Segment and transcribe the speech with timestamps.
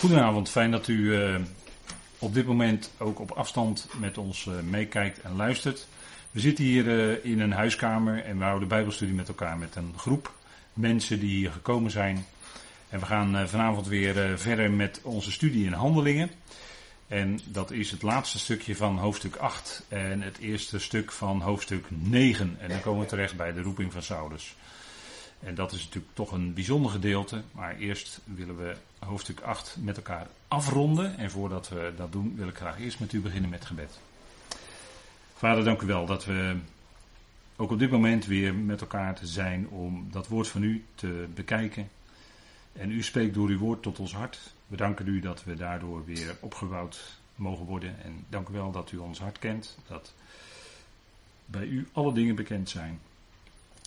[0.00, 1.34] Goedenavond, fijn dat u uh,
[2.18, 5.86] op dit moment ook op afstand met ons uh, meekijkt en luistert.
[6.30, 9.92] We zitten hier uh, in een huiskamer en we houden Bijbelstudie met elkaar met een
[9.96, 10.34] groep
[10.72, 12.24] mensen die hier gekomen zijn.
[12.88, 16.30] En we gaan vanavond weer verder met onze studie in handelingen.
[17.08, 21.86] En dat is het laatste stukje van hoofdstuk 8 en het eerste stuk van hoofdstuk
[21.88, 22.56] 9.
[22.60, 24.54] En dan komen we terecht bij de roeping van Saulus.
[25.40, 27.42] En dat is natuurlijk toch een bijzonder gedeelte.
[27.52, 28.76] Maar eerst willen we
[29.06, 31.18] hoofdstuk 8 met elkaar afronden.
[31.18, 33.98] En voordat we dat doen, wil ik graag eerst met u beginnen met gebed.
[35.36, 36.56] Vader, dank u wel dat we
[37.56, 41.88] ook op dit moment weer met elkaar zijn om dat woord van u te bekijken.
[42.72, 44.52] En u spreekt door uw woord tot ons hart.
[44.66, 48.02] We danken u dat we daardoor weer opgebouwd mogen worden.
[48.02, 49.78] En dank u wel dat u ons hart kent.
[49.86, 50.12] Dat
[51.46, 53.00] bij u alle dingen bekend zijn.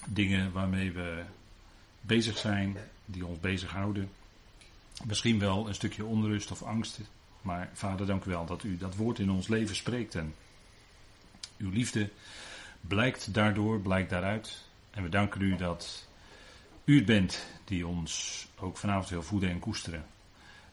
[0.08, 1.24] Dingen waarmee we
[2.02, 4.10] bezig zijn, die ons bezighouden.
[5.06, 7.00] Misschien wel een stukje onrust of angst.
[7.42, 10.16] Maar vader, dank u wel dat u dat woord in ons leven spreekt.
[10.16, 10.36] En
[11.58, 12.10] uw liefde
[12.82, 14.64] blijkt daardoor, blijkt daaruit.
[14.92, 16.08] En we danken u dat
[16.84, 20.06] u het bent die ons ook vanavond wil voeden en koesteren.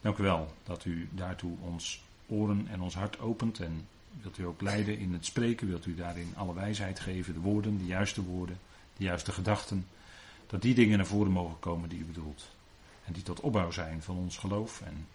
[0.00, 3.60] Dank u wel dat u daartoe ons oren en ons hart opent.
[3.60, 3.88] En
[4.20, 7.78] wilt u ook leiden in het spreken, wilt u daarin alle wijsheid geven, de woorden,
[7.78, 8.58] de juiste woorden,
[8.96, 9.86] de juiste gedachten.
[10.46, 12.50] Dat die dingen naar voren mogen komen die u bedoelt.
[13.10, 15.06] En die tot opbouw zijn van ons geloof en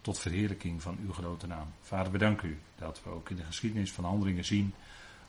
[0.00, 1.66] tot verheerlijking van uw grote naam.
[1.80, 4.74] Vader, we danken u dat we ook in de geschiedenis van handelingen zien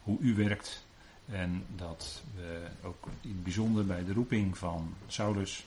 [0.04, 0.86] hoe u werkt.
[1.26, 5.66] En dat we ook in het bijzonder bij de roeping van Saulus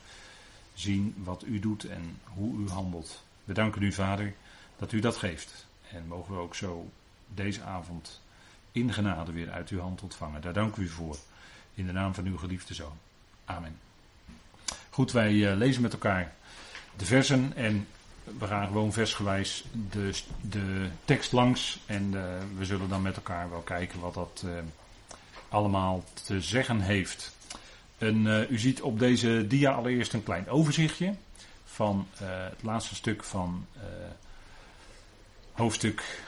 [0.73, 3.23] zien wat u doet en hoe u handelt.
[3.43, 4.33] We danken u, Vader,
[4.77, 5.67] dat u dat geeft.
[5.91, 6.89] En mogen we ook zo
[7.33, 8.21] deze avond
[8.71, 10.41] in genade weer uit uw hand ontvangen.
[10.41, 11.17] Daar dank u voor.
[11.73, 12.97] In de naam van uw geliefde zoon.
[13.45, 13.86] Amen.
[14.97, 16.33] Goed, wij uh, lezen met elkaar
[16.95, 17.87] de versen en
[18.23, 22.21] we gaan gewoon versgewijs de, de tekst langs en uh,
[22.57, 24.51] we zullen dan met elkaar wel kijken wat dat uh,
[25.49, 27.35] allemaal te zeggen heeft.
[28.49, 31.13] U ziet op deze dia allereerst een klein overzichtje
[31.65, 33.65] van het laatste stuk van
[35.51, 36.23] hoofdstuk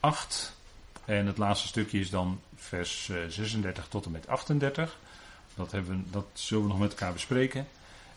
[0.00, 0.56] 8.
[1.04, 4.98] En het laatste stukje is dan vers 36 tot en met 38.
[5.58, 7.66] Dat, hebben dat zullen we nog met elkaar bespreken.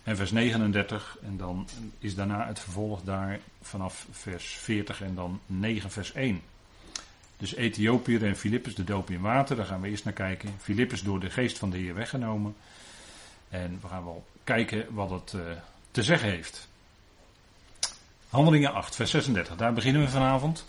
[0.03, 1.67] En vers 39, en dan
[1.99, 6.41] is daarna het vervolg daar vanaf vers 40 en dan 9 vers 1.
[7.37, 10.53] Dus Ethiopië en Filippus de doop in water, daar gaan we eerst naar kijken.
[10.59, 12.55] Filippus door de geest van de Heer weggenomen.
[13.49, 15.41] En we gaan wel kijken wat het uh,
[15.91, 16.67] te zeggen heeft.
[18.29, 20.65] Handelingen 8, vers 36, daar beginnen we vanavond.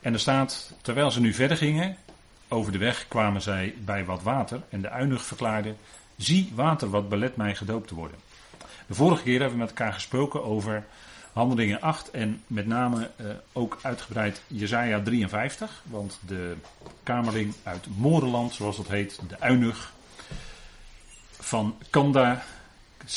[0.00, 1.96] En er staat, terwijl ze nu verder gingen,
[2.48, 4.62] over de weg kwamen zij bij wat water.
[4.68, 5.74] En de uinig verklaarde,
[6.16, 8.18] Zie water wat belet mij gedoopt te worden.
[8.86, 10.84] De vorige keer hebben we met elkaar gesproken over
[11.32, 15.82] Handelingen 8 en met name uh, ook uitgebreid Jesaja 53.
[15.84, 16.56] Want de
[17.02, 19.92] kamerling uit Moreland, zoals dat heet, de Uinug
[21.30, 22.42] van Kanda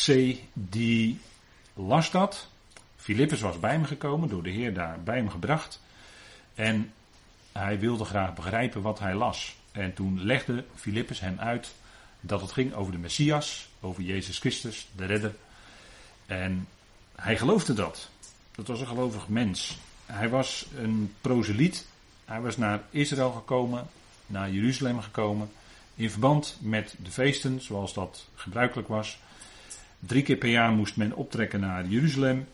[0.06, 1.20] C, die
[1.74, 2.48] las dat.
[2.96, 5.82] Filippus was bij hem gekomen, door de Heer daar bij hem gebracht.
[6.56, 6.94] En
[7.52, 9.56] hij wilde graag begrijpen wat hij las.
[9.72, 11.74] En toen legde Filippus hem uit
[12.22, 15.36] dat het ging over de Messias, over Jezus Christus, de redder.
[16.26, 16.68] En
[17.16, 18.10] hij geloofde dat.
[18.52, 19.78] Dat was een gelovig mens.
[20.06, 21.86] Hij was een proseliet.
[22.26, 23.88] Hij was naar Israël gekomen,
[24.26, 25.50] naar Jeruzalem gekomen,
[25.96, 29.20] in verband met de feesten, zoals dat gebruikelijk was.
[30.00, 32.48] Drie keer per jaar moest men optrekken naar Jeruzalem.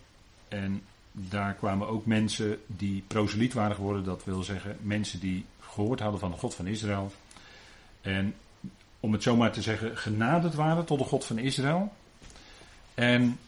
[0.48, 0.82] En
[1.12, 4.04] daar kwamen ook mensen die proseliet waren geworden.
[4.04, 7.14] Dat wil zeggen mensen die gehoord hadden van de God van Israël.
[8.02, 8.36] En
[9.04, 11.94] om het zomaar te zeggen, genaderd waren tot de God van Israël.
[12.94, 13.40] En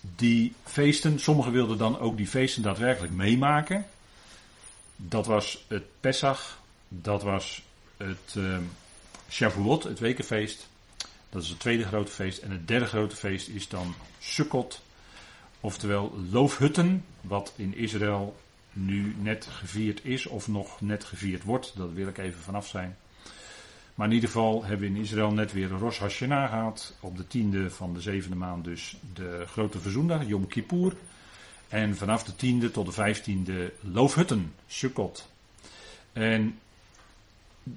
[0.00, 3.86] die feesten, sommigen wilden dan ook die feesten daadwerkelijk meemaken.
[4.96, 7.62] Dat was het Pesach, dat was
[7.96, 8.58] het uh,
[9.30, 10.68] Shavuot, het wekenfeest.
[11.30, 12.38] Dat is het tweede grote feest.
[12.38, 14.82] En het derde grote feest is dan Sukkot,
[15.60, 18.36] oftewel loofhutten, wat in Israël
[18.72, 21.72] nu net gevierd is of nog net gevierd wordt.
[21.76, 22.96] Dat wil ik even vanaf zijn.
[24.00, 26.94] Maar in ieder geval hebben we in Israël net weer Rosh Hashanah gehad.
[27.00, 30.96] Op de tiende van de zevende maand dus de grote verzoendag, Yom Kippur.
[31.68, 35.28] En vanaf de tiende tot de vijftiende Loofhutten, Sukkot.
[36.12, 36.58] En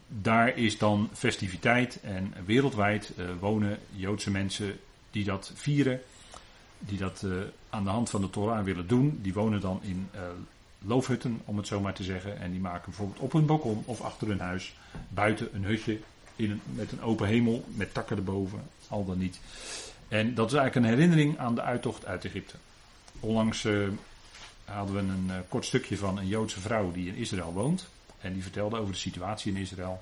[0.08, 4.80] daar is dan festiviteit en wereldwijd uh, wonen Joodse mensen
[5.12, 6.02] die dat vieren.
[6.80, 7.34] Die dat uh,
[7.70, 9.20] aan de hand van de Torah willen doen.
[9.22, 10.22] Die wonen dan in uh,
[10.80, 12.40] loofhutten, om het zo maar te zeggen.
[12.40, 14.74] En die maken bijvoorbeeld op hun balkon of achter hun huis
[15.10, 16.00] buiten een hutje
[16.64, 19.40] met een open hemel, met takken erboven, al dan niet.
[20.08, 22.56] En dat is eigenlijk een herinnering aan de uittocht uit Egypte.
[23.20, 23.88] Onlangs uh,
[24.66, 27.88] hadden we een uh, kort stukje van een Joodse vrouw die in Israël woont.
[28.22, 30.02] En die vertelde over de situatie in Israël.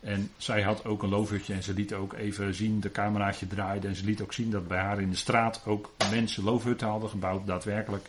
[0.00, 3.88] En zij had ook een loofhutje en ze liet ook even zien, de cameraatje draaide.
[3.88, 7.10] En ze liet ook zien dat bij haar in de straat ook mensen loofhutten hadden
[7.10, 8.06] gebouwd, daadwerkelijk.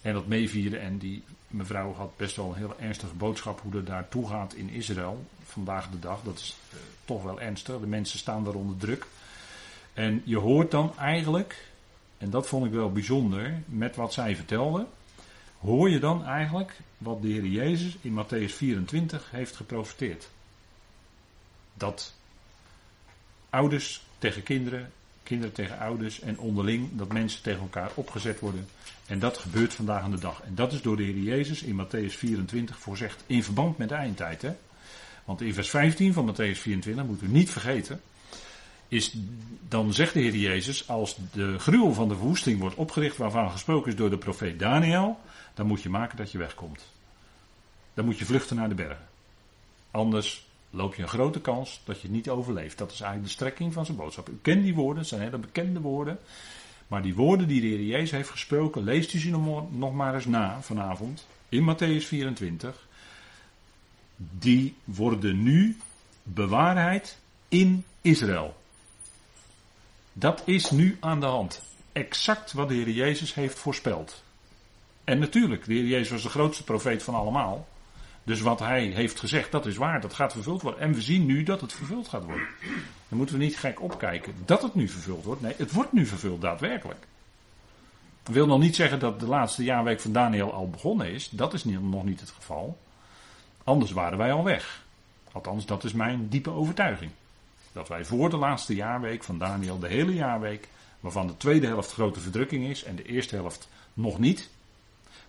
[0.00, 0.80] En dat meevieren.
[0.80, 4.54] En die mevrouw had best wel een heel ernstige boodschap hoe het daar toe gaat
[4.54, 5.26] in Israël.
[5.48, 6.22] Vandaag de dag.
[6.22, 7.80] Dat is uh, toch wel ernstig.
[7.80, 9.06] De mensen staan daar onder druk.
[9.94, 11.68] En je hoort dan eigenlijk,
[12.18, 14.86] en dat vond ik wel bijzonder, met wat zij vertelde.
[15.58, 20.28] Hoor je dan eigenlijk wat de Heer Jezus in Matthäus 24 heeft geprofiteerd.
[21.74, 22.14] Dat
[23.50, 24.92] ouders tegen kinderen,
[25.22, 28.68] kinderen tegen ouders en onderling, dat mensen tegen elkaar opgezet worden.
[29.06, 30.42] En dat gebeurt vandaag aan de dag.
[30.42, 33.94] En dat is door de Heer Jezus in Matthäus 24 voorzegd in verband met de
[33.94, 34.42] eindtijd.
[34.42, 34.54] Hè?
[35.28, 38.00] Want in vers 15 van Matthäus 24, moet u niet vergeten,
[38.88, 39.14] is,
[39.68, 43.90] dan zegt de Heer Jezus, als de gruwel van de verwoesting wordt opgericht, waarvan gesproken
[43.90, 45.20] is door de profeet Daniel,
[45.54, 46.92] dan moet je maken dat je wegkomt.
[47.94, 49.06] Dan moet je vluchten naar de bergen.
[49.90, 52.78] Anders loop je een grote kans dat je het niet overleeft.
[52.78, 54.28] Dat is eigenlijk de strekking van zijn boodschap.
[54.28, 56.18] U kent die woorden, het zijn hele bekende woorden.
[56.86, 59.30] Maar die woorden die de Heer Jezus heeft gesproken, leest u ze
[59.70, 62.86] nog maar eens na vanavond in Matthäus 24.
[64.18, 65.76] Die worden nu
[66.22, 67.18] bewaarheid
[67.48, 68.56] in Israël.
[70.12, 71.62] Dat is nu aan de hand.
[71.92, 74.22] Exact wat de Heer Jezus heeft voorspeld.
[75.04, 77.68] En natuurlijk, de Heer Jezus was de grootste profeet van allemaal.
[78.22, 80.80] Dus wat hij heeft gezegd, dat is waar, dat gaat vervuld worden.
[80.80, 82.46] En we zien nu dat het vervuld gaat worden.
[83.08, 85.40] Dan moeten we niet gek opkijken dat het nu vervuld wordt.
[85.40, 87.06] Nee, het wordt nu vervuld, daadwerkelijk.
[88.22, 91.28] Dat wil nog niet zeggen dat de laatste jaarweek van Daniel al begonnen is.
[91.28, 92.78] Dat is nog niet het geval.
[93.68, 94.84] Anders waren wij al weg.
[95.32, 97.10] Althans, dat is mijn diepe overtuiging.
[97.72, 100.68] Dat wij voor de laatste jaarweek van Daniel, de hele jaarweek,
[101.00, 104.50] waarvan de tweede helft grote verdrukking is en de eerste helft nog niet.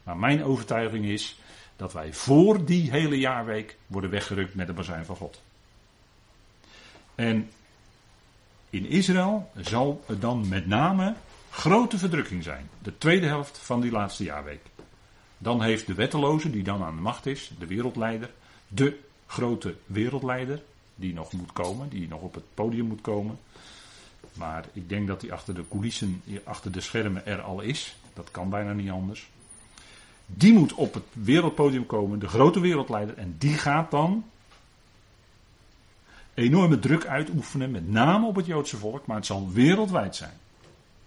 [0.04, 1.40] Maar mijn overtuiging is
[1.76, 5.42] dat wij voor die hele jaarweek worden weggerukt met de bazuin van God.
[7.16, 7.50] En
[8.70, 11.16] in Israël zal er dan met name
[11.50, 12.70] grote verdrukking zijn.
[12.82, 14.62] De tweede helft van die laatste jaarweek.
[15.42, 18.30] Dan heeft de wetteloze, die dan aan de macht is, de wereldleider,
[18.68, 20.62] de grote wereldleider,
[20.96, 23.40] die nog moet komen, die nog op het podium moet komen.
[24.34, 27.96] Maar ik denk dat hij achter de coulissen, achter de schermen er al is.
[28.14, 29.30] Dat kan bijna niet anders.
[30.26, 33.18] Die moet op het wereldpodium komen, de grote wereldleider.
[33.18, 34.24] En die gaat dan
[36.34, 40.38] enorme druk uitoefenen, met name op het Joodse volk, maar het zal wereldwijd zijn.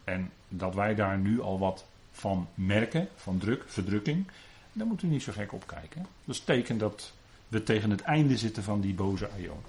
[0.04, 4.26] En dat wij daar nu al wat van merken, van druk, verdrukking,
[4.72, 6.06] daar moet u niet zo gek op kijken.
[6.24, 7.12] Dat is teken dat
[7.48, 9.62] we tegen het einde zitten van die boze aion.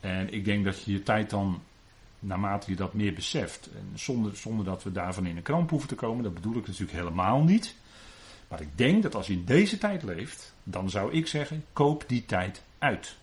[0.00, 1.62] En ik denk dat je je tijd dan,
[2.18, 5.88] naarmate je dat meer beseft, en zonder, zonder dat we daarvan in een kramp hoeven
[5.88, 7.74] te komen, dat bedoel ik natuurlijk helemaal niet.
[8.48, 12.04] Maar ik denk dat als je in deze tijd leeft, dan zou ik zeggen, koop
[12.06, 13.16] die tijd uit.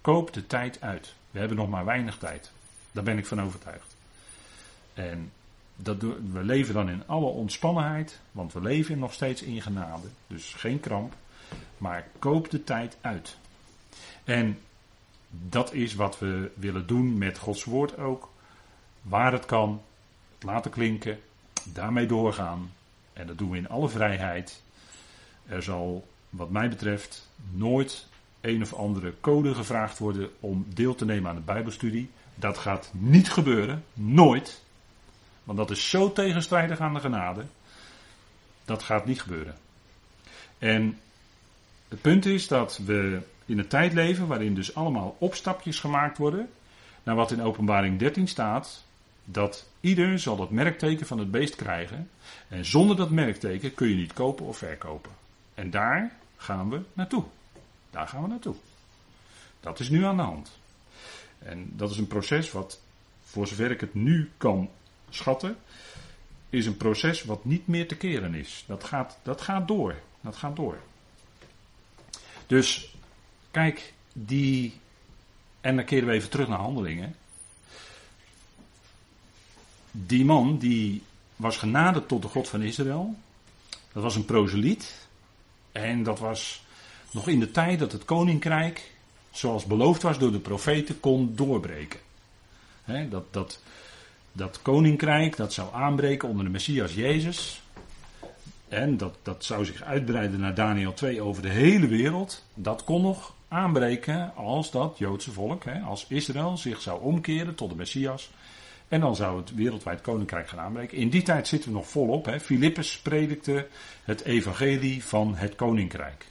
[0.00, 1.14] Koop de tijd uit.
[1.30, 2.50] We hebben nog maar weinig tijd.
[2.92, 3.96] Daar ben ik van overtuigd.
[4.94, 5.32] En
[5.82, 6.00] dat
[6.32, 10.06] we leven dan in alle ontspannenheid, want we leven nog steeds in genade.
[10.26, 11.14] Dus geen kramp.
[11.78, 13.36] Maar koop de tijd uit.
[14.24, 14.58] En
[15.28, 18.30] dat is wat we willen doen met Gods woord ook.
[19.02, 19.82] Waar het kan,
[20.40, 21.20] laten klinken,
[21.64, 22.72] daarmee doorgaan.
[23.12, 24.62] En dat doen we in alle vrijheid.
[25.46, 28.06] Er zal, wat mij betreft, nooit
[28.40, 32.10] een of andere code gevraagd worden om deel te nemen aan de Bijbelstudie.
[32.34, 34.62] Dat gaat niet gebeuren, nooit.
[35.44, 37.44] Want dat is zo tegenstrijdig aan de genade.
[38.64, 39.56] Dat gaat niet gebeuren.
[40.58, 40.98] En
[41.88, 46.48] het punt is dat we in een tijd leven waarin dus allemaal opstapjes gemaakt worden.
[47.02, 48.84] Naar wat in openbaring 13 staat.
[49.24, 52.10] Dat ieder zal dat merkteken van het beest krijgen.
[52.48, 55.10] En zonder dat merkteken kun je niet kopen of verkopen.
[55.54, 57.24] En daar gaan we naartoe.
[57.90, 58.54] Daar gaan we naartoe.
[59.60, 60.58] Dat is nu aan de hand.
[61.38, 62.80] En dat is een proces wat,
[63.22, 64.70] voor zover ik het nu kan
[65.14, 65.56] schatten,
[66.50, 68.64] is een proces wat niet meer te keren is.
[68.66, 69.94] Dat gaat, dat gaat door.
[70.20, 70.78] Dat gaat door.
[72.46, 72.92] Dus
[73.52, 74.80] Kijk, die.
[75.60, 77.16] En dan keren we even terug naar handelingen.
[79.90, 81.02] Die man die
[81.36, 83.14] was genaderd tot de God van Israël.
[83.92, 85.08] Dat was een proseliet.
[85.72, 86.64] En dat was
[87.10, 88.92] nog in de tijd dat het koninkrijk,
[89.30, 92.00] zoals beloofd was door de profeten, kon doorbreken.
[93.08, 93.60] dat, dat,
[94.32, 97.62] dat koninkrijk dat zou aanbreken onder de Messias Jezus.
[98.68, 102.44] En dat, dat zou zich uitbreiden naar Daniel 2 over de hele wereld.
[102.54, 107.70] Dat kon nog aanbreken als dat Joodse volk, hè, als Israël zich zou omkeren tot
[107.70, 108.30] de Messias.
[108.88, 110.98] En dan zou het wereldwijd koninkrijk gaan aanbreken.
[110.98, 112.24] In die tijd zitten we nog volop.
[112.24, 112.40] Hè.
[112.40, 113.66] Filippus predikte
[114.04, 116.26] het evangelie van het koninkrijk.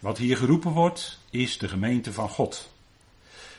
[0.00, 2.71] Wat hier geroepen wordt, is de gemeente van God.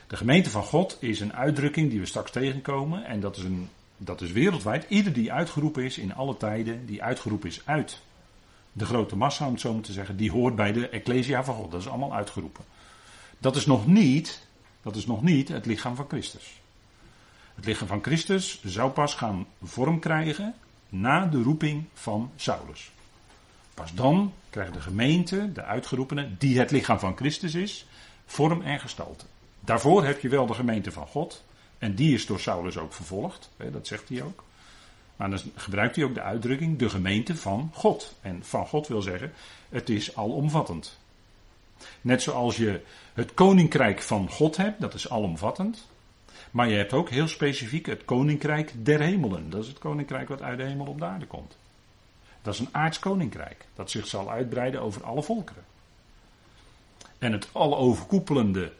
[0.06, 3.04] De gemeente van God is een uitdrukking die we straks tegenkomen.
[3.04, 4.86] En dat is, een, dat is wereldwijd.
[4.88, 8.00] Ieder die uitgeroepen is in alle tijden, die uitgeroepen is uit
[8.72, 11.54] de grote massa, om het zo maar te zeggen, die hoort bij de Ecclesia van
[11.54, 11.70] God.
[11.70, 12.64] Dat is allemaal uitgeroepen.
[13.38, 14.46] Dat is nog niet,
[14.82, 16.60] dat is nog niet het lichaam van Christus.
[17.54, 20.54] Het lichaam van Christus zou pas gaan vorm krijgen
[20.88, 22.90] na de roeping van Saulus.
[23.74, 27.86] Pas dan krijgt de gemeente, de uitgeroepene, die het lichaam van Christus is,
[28.26, 29.24] vorm en gestalte.
[29.64, 31.42] Daarvoor heb je wel de gemeente van God.
[31.78, 33.50] En die is door Saulus ook vervolgd.
[33.72, 34.44] Dat zegt hij ook.
[35.16, 38.14] Maar dan gebruikt hij ook de uitdrukking de gemeente van God.
[38.20, 39.32] En van God wil zeggen,
[39.68, 40.98] het is alomvattend.
[42.00, 42.80] Net zoals je
[43.14, 45.86] het koninkrijk van God hebt, dat is alomvattend.
[46.50, 49.50] Maar je hebt ook heel specifiek het koninkrijk der hemelen.
[49.50, 51.56] Dat is het koninkrijk wat uit de hemel op de aarde komt.
[52.42, 53.66] Dat is een aards koninkrijk.
[53.74, 55.64] Dat zich zal uitbreiden over alle volkeren.
[57.18, 58.72] En het alleoverkoepelende,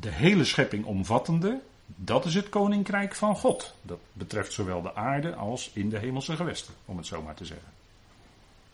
[0.00, 3.74] de hele schepping omvattende, dat is het koninkrijk van God.
[3.82, 7.44] Dat betreft zowel de aarde als in de hemelse gewesten, om het zo maar te
[7.44, 7.68] zeggen.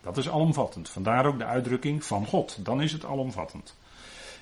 [0.00, 0.88] Dat is alomvattend.
[0.88, 2.64] Vandaar ook de uitdrukking van God.
[2.64, 3.74] Dan is het alomvattend.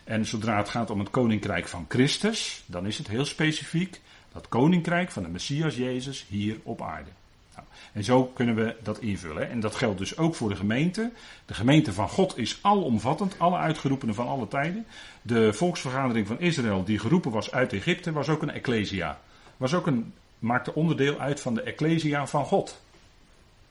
[0.04, 4.00] En zodra het gaat om het koninkrijk van Christus, dan is het heel specifiek
[4.32, 7.10] dat koninkrijk van de Messias Jezus hier op aarde.
[7.54, 9.50] Nou, en zo kunnen we dat invullen.
[9.50, 11.10] En dat geldt dus ook voor de gemeente.
[11.46, 14.86] De gemeente van God is alomvattend, alle uitgeroepenen van alle tijden.
[15.22, 19.20] De volksvergadering van Israël, die geroepen was uit Egypte, was ook een ecclesia.
[19.56, 22.80] Was ook een, maakte onderdeel uit van de ecclesia van God.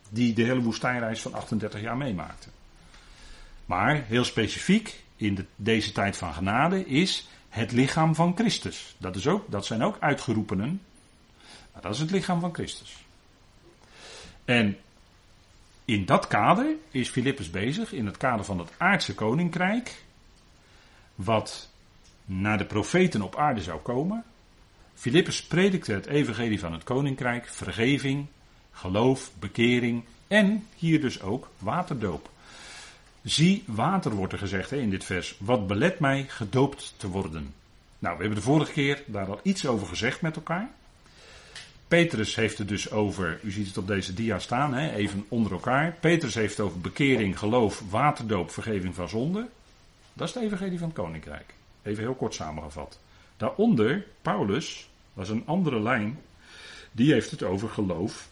[0.10, 2.48] Die de hele woestijnreis van 38 jaar meemaakte.
[3.66, 8.96] Maar heel specifiek in de, deze tijd van genade is het lichaam van Christus.
[8.98, 10.82] Dat, is ook, dat zijn ook uitgeroepenen.
[11.74, 13.04] Maar dat is het lichaam van Christus.
[14.46, 14.78] En
[15.86, 20.04] in dat kader is Filippus bezig, in het kader van het aardse koninkrijk,
[21.16, 21.70] wat
[22.26, 24.24] naar de profeten op aarde zou komen.
[24.94, 28.26] Filippus predikte het evangelie van het koninkrijk, vergeving,
[28.72, 32.30] geloof, bekering en hier dus ook waterdoop.
[33.24, 35.36] Zie water wordt er gezegd in dit vers.
[35.40, 37.54] Wat belet mij gedoopt te worden?
[38.00, 40.70] Nou, we hebben de vorige keer daar al iets over gezegd met elkaar.
[41.94, 45.52] Petrus heeft het dus over, u ziet het op deze dia staan, hè, even onder
[45.52, 45.98] elkaar.
[46.00, 49.48] Petrus heeft het over bekering, geloof, waterdoop, vergeving van zonde.
[50.14, 51.54] Dat is het evangelie van het koninkrijk.
[51.84, 53.00] Even heel kort samengevat.
[53.38, 56.20] Daaronder, Paulus, dat is een andere lijn,
[56.92, 58.28] die heeft het over geloof,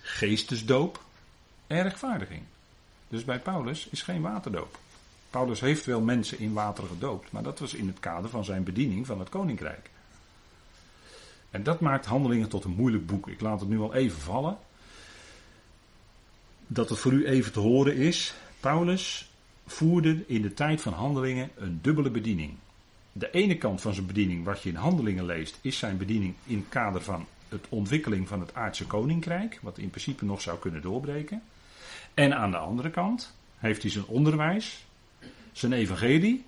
[0.00, 1.00] geestesdoop
[1.66, 2.42] en rechtvaardiging.
[3.08, 4.78] Dus bij Paulus is geen waterdoop.
[5.30, 8.64] Paulus heeft wel mensen in water gedoopt, maar dat was in het kader van zijn
[8.64, 9.90] bediening van het koninkrijk.
[11.50, 13.28] En dat maakt handelingen tot een moeilijk boek.
[13.28, 14.58] Ik laat het nu al even vallen.
[16.66, 18.34] Dat het voor u even te horen is.
[18.60, 19.30] Paulus
[19.66, 22.54] voerde in de tijd van handelingen een dubbele bediening.
[23.12, 26.56] De ene kant van zijn bediening, wat je in handelingen leest, is zijn bediening in
[26.56, 30.82] het kader van het ontwikkeling van het aardse koninkrijk, wat in principe nog zou kunnen
[30.82, 31.42] doorbreken.
[32.14, 34.86] En aan de andere kant heeft hij zijn onderwijs,
[35.52, 36.44] zijn evangelie,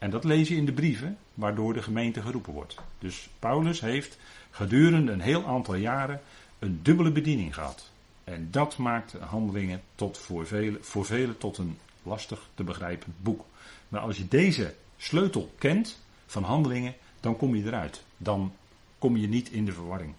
[0.00, 2.74] en dat lees je in de brieven, waardoor de gemeente geroepen wordt.
[2.98, 4.18] Dus Paulus heeft
[4.50, 6.20] gedurende een heel aantal jaren
[6.58, 7.90] een dubbele bediening gehad.
[8.24, 13.44] En dat maakt handelingen tot voor velen, voor tot een lastig te begrijpen boek.
[13.88, 18.02] Maar als je deze sleutel kent van handelingen, dan kom je eruit.
[18.16, 18.52] Dan
[18.98, 20.14] kom je niet in de verwarring.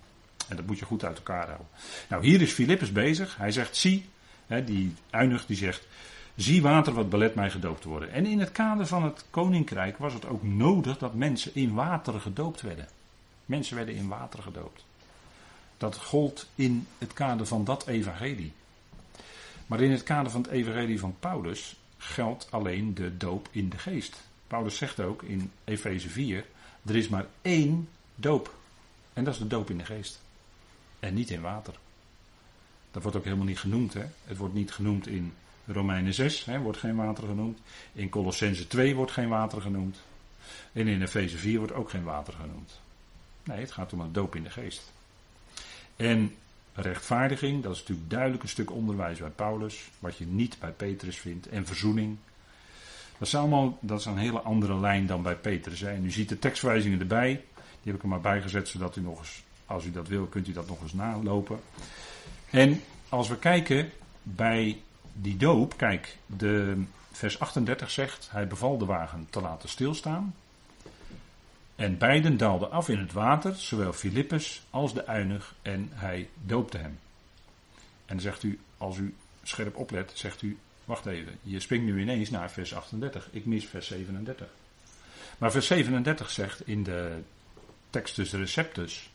[0.47, 1.67] En dat moet je goed uit elkaar houden.
[2.09, 3.37] Nou, hier is Filippus bezig.
[3.37, 4.05] Hij zegt, zie,
[4.47, 5.87] hè, die uinig die zegt,
[6.35, 8.11] zie water wat belet mij gedoopt te worden.
[8.11, 12.19] En in het kader van het koninkrijk was het ook nodig dat mensen in water
[12.19, 12.87] gedoopt werden.
[13.45, 14.85] Mensen werden in water gedoopt.
[15.77, 18.53] Dat gold in het kader van dat evangelie.
[19.65, 23.77] Maar in het kader van het evangelie van Paulus geldt alleen de doop in de
[23.77, 24.21] geest.
[24.47, 26.45] Paulus zegt ook in Efeze 4,
[26.85, 28.53] er is maar één doop.
[29.13, 30.21] En dat is de doop in de geest.
[30.99, 31.73] En niet in water.
[32.91, 33.93] Dat wordt ook helemaal niet genoemd.
[33.93, 34.05] Hè?
[34.25, 35.33] Het wordt niet genoemd in
[35.65, 37.59] Romeinen 6, hè, wordt geen water genoemd.
[37.93, 39.97] In Colossense 2 wordt geen water genoemd.
[40.73, 42.79] En in Efeze 4 wordt ook geen water genoemd.
[43.43, 44.91] Nee, het gaat om een doop in de geest.
[45.95, 46.35] En
[46.73, 51.17] rechtvaardiging, dat is natuurlijk duidelijk een stuk onderwijs bij Paulus, wat je niet bij Petrus
[51.17, 51.49] vindt.
[51.49, 52.17] En verzoening.
[53.17, 55.81] Dat is allemaal dat is een hele andere lijn dan bij Petrus.
[55.81, 57.43] En u ziet de tekstwijzingen erbij.
[57.55, 60.47] Die heb ik er maar bijgezet, zodat u nog eens, als u dat wil, kunt
[60.47, 61.59] u dat nog eens nalopen.
[62.49, 63.91] En als we kijken
[64.23, 64.81] bij
[65.21, 70.35] die doop, kijk, de vers 38 zegt, hij beval de wagen te laten stilstaan.
[71.75, 76.77] En beiden daalden af in het water, zowel Filippus als de uinig, en hij doopte
[76.77, 76.99] hem.
[78.05, 82.29] En zegt u, als u scherp oplet, zegt u, wacht even, je springt nu ineens
[82.29, 83.27] naar vers 38.
[83.31, 84.47] Ik mis vers 37.
[85.37, 87.19] Maar vers 37 zegt in de
[87.89, 89.11] Textus Receptus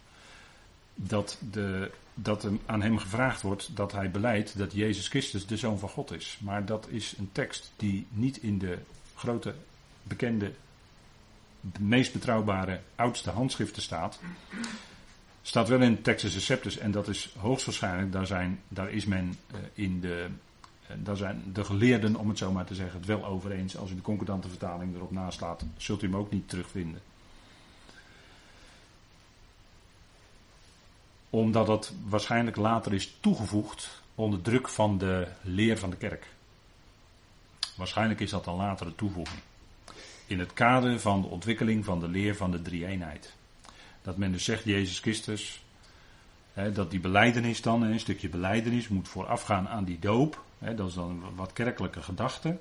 [0.94, 5.78] dat, de, dat aan hem gevraagd wordt dat hij beleidt dat Jezus Christus de Zoon
[5.78, 6.38] van God is.
[6.40, 8.78] Maar dat is een tekst die niet in de
[9.14, 9.54] grote,
[10.02, 10.52] bekende,
[11.78, 14.20] meest betrouwbare, oudste handschriften staat.
[15.42, 19.58] Staat wel in Textus Receptus en dat is hoogstwaarschijnlijk, daar, zijn, daar is men uh,
[19.75, 20.28] in de
[20.87, 23.76] eh, daar zijn de geleerden, om het zo maar te zeggen, het wel over eens.
[23.76, 27.00] Als u de concordante vertaling erop naslaat, zult u hem ook niet terugvinden.
[31.30, 36.26] Omdat dat waarschijnlijk later is toegevoegd onder druk van de leer van de kerk.
[37.76, 39.40] Waarschijnlijk is dat een latere toevoeging.
[40.26, 43.33] In het kader van de ontwikkeling van de leer van de drie-eenheid.
[44.02, 45.62] Dat men dus zegt, Jezus Christus,
[46.52, 50.42] hè, dat die beleidenis dan, een stukje beleidenis, moet voorafgaan aan die doop.
[50.59, 52.59] Hè, dat is dan wat kerkelijke gedachte.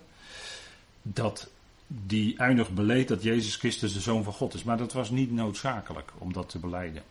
[1.01, 1.49] Dat
[1.87, 4.63] die eindig beleed dat Jezus Christus de Zoon van God is.
[4.63, 7.03] Maar dat was niet noodzakelijk om dat te beleiden.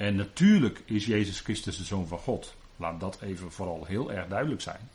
[0.00, 2.54] En natuurlijk is Jezus Christus de Zoon van God.
[2.76, 4.88] Laat dat even vooral heel erg duidelijk zijn.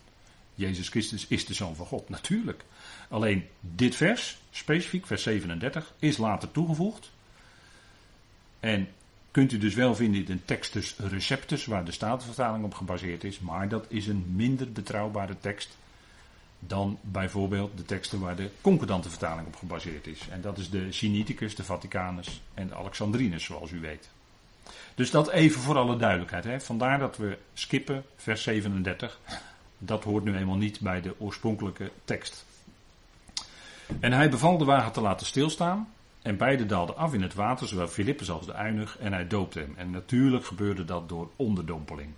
[0.56, 2.64] Jezus Christus is de Zoon van God, natuurlijk.
[3.10, 7.12] Alleen dit vers, specifiek vers 37, is later toegevoegd.
[8.60, 8.88] En
[9.32, 13.40] kunt u dus wel vinden in de Textus Receptus, waar de Statenvertaling op gebaseerd is.
[13.40, 15.78] Maar dat is een minder betrouwbare tekst
[16.60, 20.28] dan bijvoorbeeld de teksten waar de concordante vertaling op gebaseerd is.
[20.30, 24.10] En dat is de Sinaiticus, de Vaticanus en de Alexandrinus, zoals u weet.
[24.95, 26.43] Dus dat even voor alle duidelijkheid.
[26.43, 26.60] Hè.
[26.60, 29.19] Vandaar dat we skippen vers 37.
[29.77, 32.45] Dat hoort nu eenmaal niet bij de oorspronkelijke tekst.
[34.00, 35.93] En hij beval de wagen te laten stilstaan.
[36.22, 39.60] En beide daalden af in het water, zowel Filippus als de uinig, en hij doopte
[39.60, 39.74] hem.
[39.77, 42.10] En natuurlijk gebeurde dat door onderdompeling.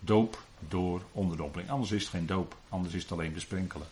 [0.00, 1.70] Doop door onderdompeling.
[1.70, 3.86] Anders is het geen doop, anders is het alleen besprenkelen.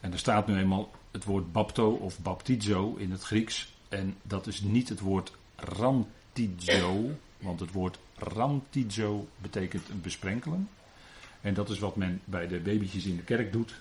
[0.00, 3.68] En er staat nu eenmaal het woord bapto of baptizo in het Grieks.
[3.88, 6.06] En dat is niet het woord rant
[6.36, 10.68] rantizo, want het woord rantizo betekent besprenkelen.
[11.40, 13.74] En dat is wat men bij de babytjes in de kerk doet.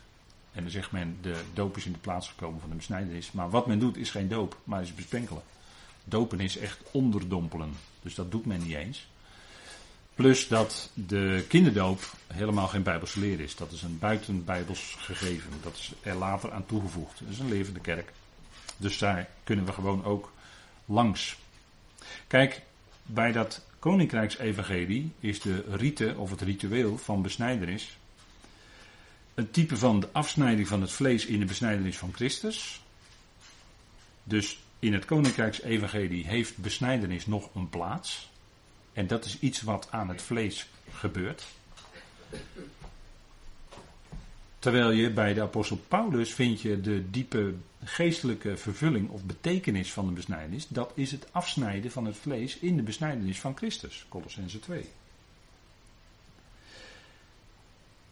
[0.52, 3.32] En dan zegt men, de doop is in de plaats gekomen van de besnijdenis.
[3.32, 5.44] Maar wat men doet is geen doop, maar is besprenkelen.
[6.04, 7.74] Dopen is echt onderdompelen.
[8.02, 9.08] Dus dat doet men niet eens.
[10.16, 13.56] Plus dat de kinderdoop helemaal geen bijbelse leer is.
[13.56, 15.52] Dat is een buitenbijbels gegeven.
[15.64, 17.20] Dat is er later aan toegevoegd.
[17.20, 18.14] Dat is een levende kerk.
[18.78, 20.32] Dus daar kunnen we gewoon ook
[20.86, 21.38] langs.
[22.28, 22.62] Kijk,
[23.04, 27.98] bij dat koninkrijksevangelie is de rite of het ritueel van besnijdenis
[29.36, 32.82] een type van de afsnijding van het vlees in de besnijdenis van Christus.
[34.24, 38.30] Dus in het koninkrijksevangelie heeft besnijdenis nog een plaats.
[38.94, 41.46] En dat is iets wat aan het vlees gebeurt.
[44.66, 50.08] Terwijl je bij de apostel Paulus vind je de diepe geestelijke vervulling of betekenis van
[50.08, 50.68] de besnijdenis.
[50.68, 54.06] Dat is het afsnijden van het vlees in de besnijdenis van Christus.
[54.10, 54.86] Colossense 2.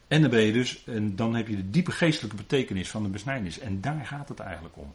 [0.08, 3.10] En dan ben je dus, en dan heb je de diepe geestelijke betekenis van de
[3.10, 3.60] besnijdenis.
[3.60, 4.94] En daar gaat het eigenlijk om.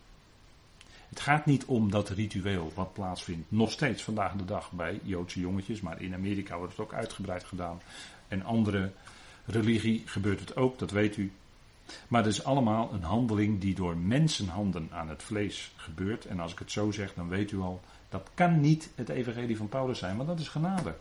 [1.09, 5.41] Het gaat niet om dat ritueel wat plaatsvindt, nog steeds vandaag de dag bij Joodse
[5.41, 7.81] jongetjes, maar in Amerika wordt het ook uitgebreid gedaan.
[8.29, 8.93] En andere
[9.45, 11.33] religie gebeurt het ook, dat weet u.
[12.09, 16.27] Maar het is allemaal een handeling die door mensenhanden aan het vlees gebeurt.
[16.27, 19.57] En als ik het zo zeg, dan weet u al, dat kan niet het evangelie
[19.57, 20.95] van Paulus zijn, want dat is genade.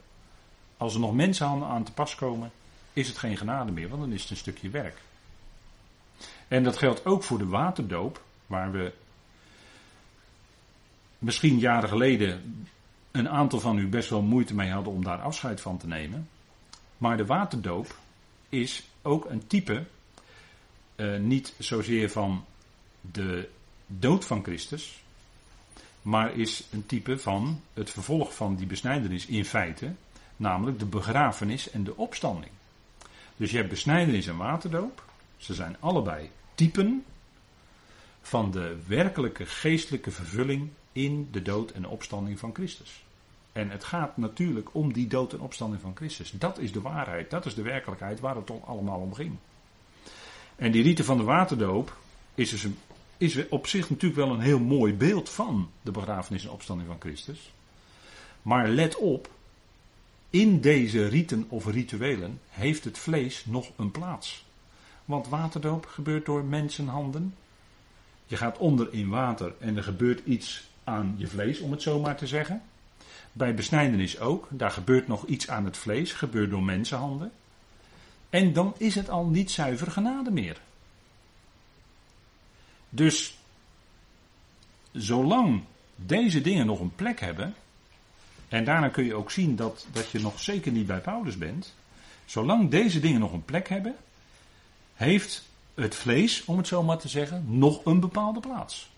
[0.78, 2.52] Als er nog mensenhanden aan te pas komen,
[2.93, 5.02] is het geen genade meer, want dan is het een stukje werk.
[6.47, 8.93] En dat geldt ook voor de waterdoop, waar we
[11.19, 12.65] misschien jaren geleden
[13.12, 16.30] een aantal van u best wel moeite mee hadden om daar afscheid van te nemen.
[16.97, 17.95] Maar de waterdoop
[18.50, 19.86] is ook een type
[20.98, 22.46] uh, niet zozeer van
[23.02, 23.50] de
[23.88, 25.04] dood van Christus,
[26.02, 29.94] maar is een type van het vervolg van die besnijdenis in feite,
[30.36, 32.52] namelijk de begrafenis en de opstanding.
[33.38, 35.04] Dus je hebt besnijdenis en waterdoop,
[35.38, 37.06] ze zijn allebei typen
[38.22, 43.06] van de werkelijke geestelijke vervulling in de dood en opstanding van Christus.
[43.52, 46.32] En het gaat natuurlijk om die dood en opstanding van Christus.
[46.32, 49.36] Dat is de waarheid, dat is de werkelijkheid waar het allemaal om ging.
[50.58, 51.98] En die rite van de waterdoop
[52.36, 52.67] is, dus
[53.17, 57.00] is op zich natuurlijk wel een heel mooi beeld van de begrafenis en opstanding van
[57.00, 57.52] Christus.
[58.41, 59.30] Maar let op,
[60.30, 64.46] in deze riten of rituelen heeft het vlees nog een plaats.
[65.06, 67.36] Want waterdoop gebeurt door mensenhanden.
[68.26, 72.00] Je gaat onder in water en er gebeurt iets aan je vlees, om het zo
[72.00, 72.62] maar te zeggen.
[73.32, 74.48] Bij besnijdenis ook.
[74.50, 77.32] Daar gebeurt nog iets aan het vlees, gebeurt door mensenhanden.
[78.30, 80.62] En dan is het al niet zuiver genade meer.
[82.90, 83.38] Dus
[84.92, 85.63] zolang
[85.96, 87.56] deze dingen nog een plek hebben,
[88.48, 91.76] en daarna kun je ook zien dat, dat je nog zeker niet bij Paulus bent,
[92.26, 93.96] zolang deze dingen nog een plek hebben,
[94.96, 98.90] heeft het vlees, om het zo maar te zeggen, nog een bepaalde plaats.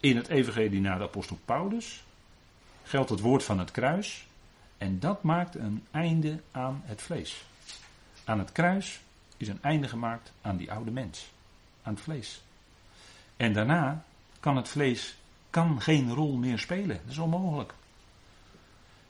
[0.00, 2.04] In het evangelie naar de apostel Paulus
[2.82, 4.26] geldt het woord van het kruis
[4.78, 7.44] en dat maakt een einde aan het vlees.
[8.30, 9.00] Aan het kruis
[9.36, 11.30] is een einde gemaakt aan die oude mens,
[11.82, 12.42] aan het vlees.
[13.36, 14.04] En daarna
[14.40, 15.16] kan het vlees
[15.50, 17.00] kan geen rol meer spelen.
[17.02, 17.74] Dat is onmogelijk.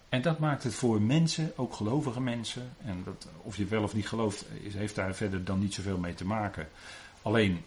[0.09, 3.95] En dat maakt het voor mensen, ook gelovige mensen, en dat, of je wel of
[3.95, 6.69] niet gelooft, heeft daar verder dan niet zoveel mee te maken.
[7.23, 7.65] Alleen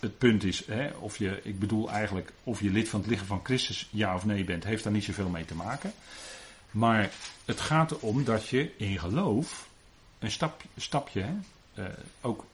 [0.00, 3.26] het punt is, hè, of je, ik bedoel eigenlijk, of je lid van het lichaam
[3.26, 5.92] van Christus ja of nee bent, heeft daar niet zoveel mee te maken.
[6.70, 7.10] Maar
[7.44, 9.70] het gaat erom dat je in geloof
[10.22, 11.34] een stap, stapje, hè,
[11.82, 11.88] uh,
[12.20, 12.44] ook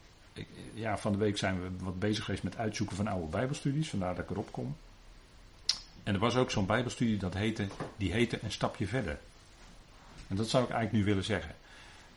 [0.75, 4.15] ja, van de week zijn we wat bezig geweest met uitzoeken van oude Bijbelstudies, vandaar
[4.15, 4.77] dat ik erop kom.
[6.03, 9.19] En er was ook zo'n Bijbelstudie dat heette, die heette Een stapje verder.
[10.29, 11.55] En dat zou ik eigenlijk nu willen zeggen.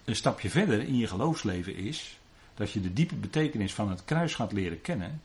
[0.06, 2.20] Een stapje verder in je geloofsleven is
[2.54, 5.22] dat je de diepe betekenis van het kruis gaat leren kennen.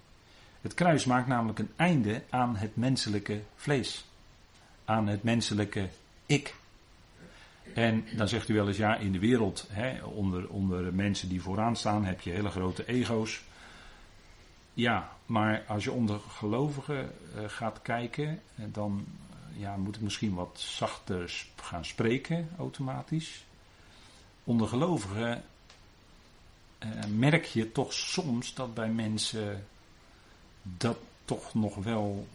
[0.60, 4.04] Het kruis maakt namelijk een einde aan het menselijke vlees.
[4.84, 5.88] Aan het menselijke
[6.26, 6.54] ik.
[7.74, 11.42] En dan zegt u wel eens, ja, in de wereld, hè, onder, onder mensen die
[11.42, 13.42] vooraan staan, heb je hele grote ego's.
[14.74, 20.02] Ja, maar als je onder gelovigen uh, gaat kijken, eh, dan uh, ja, moet ik
[20.02, 23.44] misschien wat zachter gaan spreken, automatisch.
[24.44, 25.44] Onder gelovigen
[27.08, 29.66] merk je toch soms dat bij mensen
[30.62, 32.26] dat toch nog wel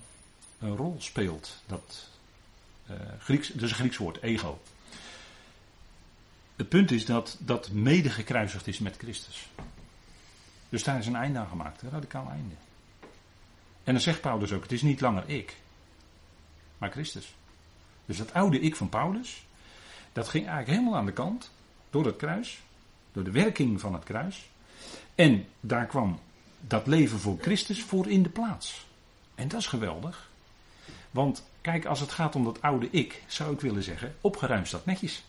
[0.60, 1.62] een rol speelt.
[1.66, 2.10] Dat,
[3.20, 4.60] Grieks, dus een Grieks woord, ego.
[6.62, 9.50] Het punt is dat dat mede gekruisigd is met Christus.
[10.70, 12.56] Dus daar is een einde aan gemaakt, een radicaal einde.
[13.84, 15.58] En dan zegt Paulus ook: het is niet langer ik,
[16.78, 17.34] maar Christus.
[18.06, 19.44] Dus dat oude ik van Paulus,
[20.14, 21.52] dat ging eigenlijk helemaal aan de kant
[21.90, 22.60] door het kruis,
[23.12, 24.50] door de werking van het kruis.
[25.16, 26.20] En daar kwam
[26.60, 28.86] dat leven voor Christus voor in de plaats.
[29.36, 30.30] En dat is geweldig.
[31.12, 34.86] Want kijk, als het gaat om dat oude ik, zou ik willen zeggen, opgeruimd staat
[34.86, 35.24] netjes.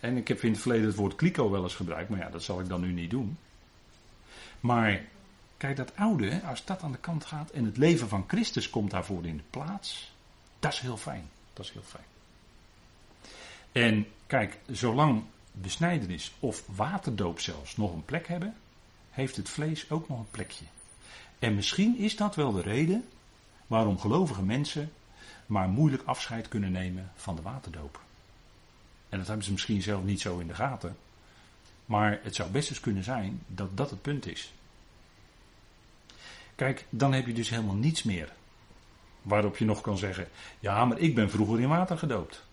[0.00, 2.42] En ik heb in het verleden het woord kliko wel eens gebruikt, maar ja, dat
[2.42, 3.38] zal ik dan nu niet doen.
[4.60, 5.00] Maar
[5.56, 8.90] kijk, dat oude, als dat aan de kant gaat en het leven van Christus komt
[8.90, 10.12] daarvoor in de plaats,
[10.58, 11.28] dat is heel fijn.
[11.52, 12.04] Dat is heel fijn.
[13.72, 18.54] En kijk, zolang besnijdenis of waterdoop zelfs nog een plek hebben,
[19.10, 20.64] heeft het vlees ook nog een plekje.
[21.38, 23.08] En misschien is dat wel de reden
[23.66, 24.92] waarom gelovige mensen
[25.46, 28.00] maar moeilijk afscheid kunnen nemen van de waterdoop.
[29.10, 30.96] En dat hebben ze misschien zelf niet zo in de gaten.
[31.86, 34.52] Maar het zou best eens kunnen zijn dat dat het punt is.
[36.54, 38.32] Kijk, dan heb je dus helemaal niets meer.
[39.22, 40.28] Waarop je nog kan zeggen:
[40.60, 42.44] Ja, maar ik ben vroeger in water gedoopt.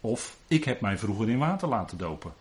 [0.00, 2.32] Of ik heb mij vroeger in water laten dopen.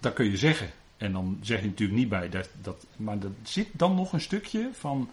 [0.00, 0.70] Dat kun je zeggen.
[0.96, 2.86] En dan zeg je natuurlijk niet bij dat, dat.
[2.96, 5.10] Maar er zit dan nog een stukje van.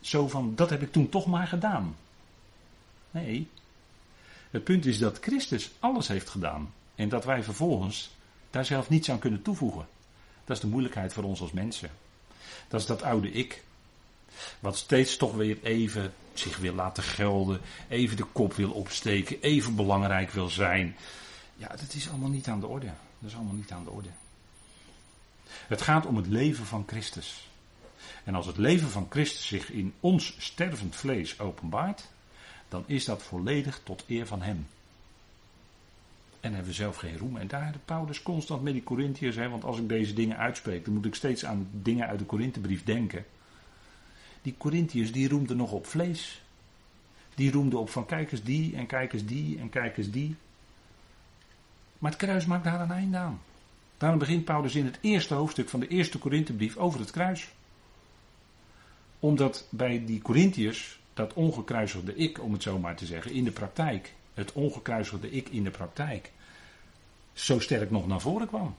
[0.00, 1.96] Zo van: dat heb ik toen toch maar gedaan.
[3.10, 3.48] Nee,
[4.50, 6.72] het punt is dat Christus alles heeft gedaan.
[6.94, 8.10] En dat wij vervolgens
[8.50, 9.86] daar zelf niets aan kunnen toevoegen.
[10.44, 11.90] Dat is de moeilijkheid voor ons als mensen.
[12.68, 13.62] Dat is dat oude ik.
[14.60, 17.60] Wat steeds toch weer even zich wil laten gelden.
[17.88, 19.40] Even de kop wil opsteken.
[19.40, 20.96] Even belangrijk wil zijn.
[21.56, 22.90] Ja, dat is allemaal niet aan de orde.
[23.18, 24.08] Dat is allemaal niet aan de orde.
[25.50, 27.48] Het gaat om het leven van Christus.
[28.24, 32.08] En als het leven van Christus zich in ons stervend vlees openbaart,
[32.70, 34.66] dan is dat volledig tot eer van Hem.
[36.40, 37.36] En hebben we zelf geen roem.
[37.36, 39.36] En daar de Paulus constant met die Corinthiërs.
[39.36, 42.84] Want als ik deze dingen uitspreek, dan moet ik steeds aan dingen uit de Korinthebrief
[42.84, 43.24] denken.
[44.42, 46.42] Die Corinthiërs die roemden nog op vlees.
[47.34, 50.34] Die roemden op van kijkers die en kijkers die en kijkers die.
[51.98, 53.40] Maar het kruis maakt daar een einde aan.
[53.98, 57.48] Daarom begint Paulus in het eerste hoofdstuk van de eerste Korinthebrief over het kruis.
[59.18, 63.50] Omdat bij die Corinthiërs dat ongekruisigde ik, om het zo maar te zeggen, in de
[63.50, 66.32] praktijk, het ongekruisigde ik in de praktijk,
[67.32, 68.76] zo sterk nog naar voren kwam.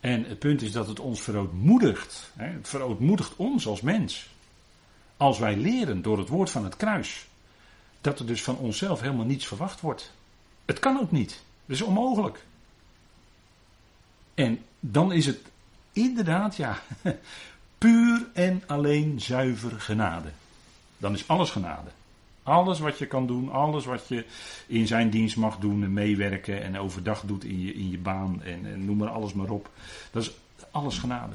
[0.00, 2.30] En het punt is dat het ons verootmoedigt.
[2.36, 4.28] Hè, het verootmoedigt ons als mens.
[5.16, 7.26] Als wij leren door het woord van het kruis.
[8.00, 10.12] Dat er dus van onszelf helemaal niets verwacht wordt.
[10.64, 11.42] Het kan ook niet.
[11.66, 12.44] Dat is onmogelijk.
[14.34, 15.50] En dan is het
[15.92, 16.78] Inderdaad, ja.
[17.80, 20.28] Puur en alleen zuiver genade.
[20.98, 21.90] Dan is alles genade.
[22.42, 24.26] Alles wat je kan doen, alles wat je
[24.66, 28.42] in zijn dienst mag doen en meewerken en overdag doet in je, in je baan
[28.42, 29.70] en, en noem maar alles maar op.
[30.10, 30.30] Dat is
[30.70, 31.34] alles genade.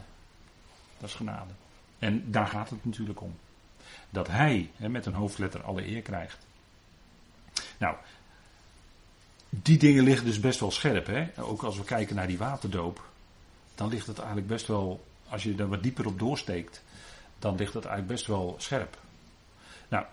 [0.99, 1.51] Dat is genade.
[1.99, 3.35] En daar gaat het natuurlijk om.
[4.09, 6.45] Dat hij hè, met een hoofdletter alle eer krijgt.
[7.77, 7.95] Nou,
[9.49, 11.05] die dingen liggen dus best wel scherp.
[11.05, 11.27] Hè?
[11.37, 13.03] Ook als we kijken naar die waterdoop.
[13.75, 16.83] Dan ligt het eigenlijk best wel, als je er wat dieper op doorsteekt.
[17.39, 18.97] Dan ligt het eigenlijk best wel scherp.
[19.87, 20.05] Nou,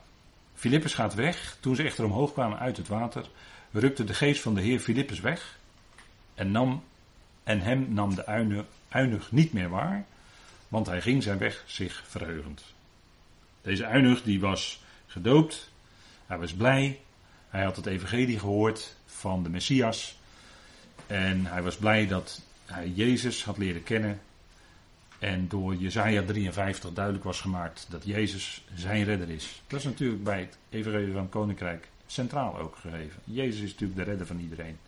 [0.54, 1.56] Filippus gaat weg.
[1.60, 3.28] Toen ze echter omhoog kwamen uit het water,
[3.70, 5.58] rukte de geest van de Heer Filippus weg.
[6.34, 6.84] En, nam,
[7.42, 8.26] en hem nam de
[8.88, 10.04] uinig niet meer waar,
[10.68, 12.64] want hij ging zijn weg zich verheugend.
[13.62, 15.70] Deze uinig die was gedoopt,
[16.26, 17.00] hij was blij,
[17.48, 20.18] hij had het evangelie gehoord van de Messias
[21.06, 24.20] en hij was blij dat hij Jezus had leren kennen
[25.22, 29.62] en door Jezaja 53 duidelijk was gemaakt dat Jezus zijn redder is.
[29.66, 33.20] Dat is natuurlijk bij het evangelie van het koninkrijk centraal ook gegeven.
[33.24, 34.78] Jezus is natuurlijk de redder van iedereen.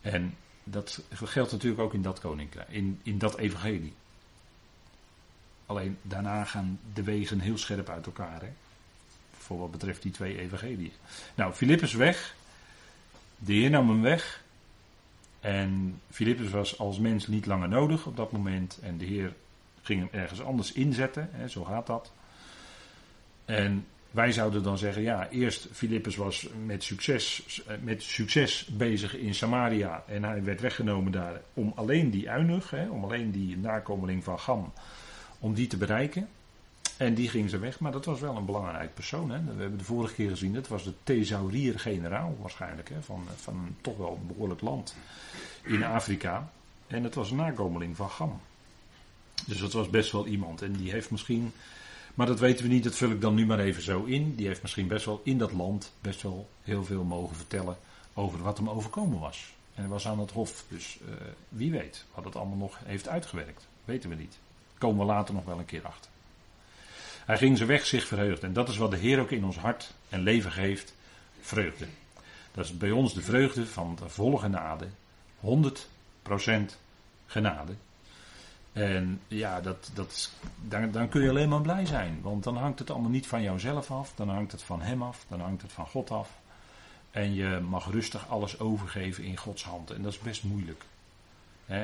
[0.00, 3.92] En dat geldt natuurlijk ook in dat koninkrijk, in, in dat evangelie.
[5.66, 8.40] Alleen daarna gaan de wegen heel scherp uit elkaar.
[8.40, 8.52] Hè?
[9.38, 10.92] Voor wat betreft die twee evangeliën.
[11.34, 12.34] Nou, Filippus weg.
[13.38, 14.42] De Heer nam hem weg.
[15.40, 18.78] En Filippus was als mens niet langer nodig op dat moment.
[18.82, 19.34] En de Heer
[19.84, 21.28] ging hem ergens anders inzetten.
[21.32, 22.12] Hè, zo gaat dat.
[23.44, 29.34] En wij zouden dan zeggen, ja, eerst Filippus was met succes, met succes bezig in
[29.34, 34.24] Samaria en hij werd weggenomen daar om alleen die uinig, hè, om alleen die nakomeling
[34.24, 34.72] van Gam,
[35.38, 36.28] om die te bereiken.
[36.96, 39.30] En die ging ze weg, maar dat was wel een belangrijk persoon.
[39.30, 39.44] Hè.
[39.54, 43.96] We hebben de vorige keer gezien, het was de thesaurier-generaal waarschijnlijk, hè, van, van toch
[43.96, 44.96] wel een behoorlijk land
[45.62, 46.50] in Afrika.
[46.86, 48.40] En het was een nakomeling van Gam.
[49.46, 50.62] Dus dat was best wel iemand.
[50.62, 51.52] En die heeft misschien,
[52.14, 54.34] maar dat weten we niet, dat vul ik dan nu maar even zo in.
[54.34, 57.76] Die heeft misschien best wel in dat land best wel heel veel mogen vertellen
[58.14, 59.52] over wat hem overkomen was.
[59.74, 61.14] En hij was aan het hof, dus uh,
[61.48, 63.66] wie weet wat het allemaal nog heeft uitgewerkt.
[63.84, 64.38] Weten we niet.
[64.78, 66.10] Komen we later nog wel een keer achter.
[67.24, 68.42] Hij ging zijn weg zich verheugd.
[68.42, 70.94] En dat is wat de Heer ook in ons hart en leven geeft.
[71.40, 71.86] Vreugde.
[72.52, 74.86] Dat is bij ons de vreugde van de volle genade.
[75.40, 75.46] 100%
[77.26, 77.74] genade.
[78.74, 80.30] En ja, dat, dat,
[80.68, 82.18] dan, dan kun je alleen maar blij zijn.
[82.22, 84.12] Want dan hangt het allemaal niet van jouzelf af.
[84.14, 85.24] Dan hangt het van Hem af.
[85.28, 86.30] Dan hangt het van God af.
[87.10, 89.90] En je mag rustig alles overgeven in Gods hand.
[89.90, 90.84] En dat is best moeilijk.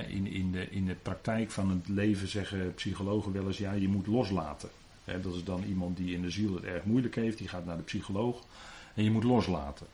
[0.09, 3.89] in, in, de, in de praktijk van het leven zeggen psychologen wel eens: ja, je
[3.89, 4.69] moet loslaten.
[5.05, 7.39] dat is dan iemand die in de ziel het erg moeilijk heeft.
[7.39, 8.43] Die gaat naar de psycholoog.
[8.95, 9.87] En je moet loslaten.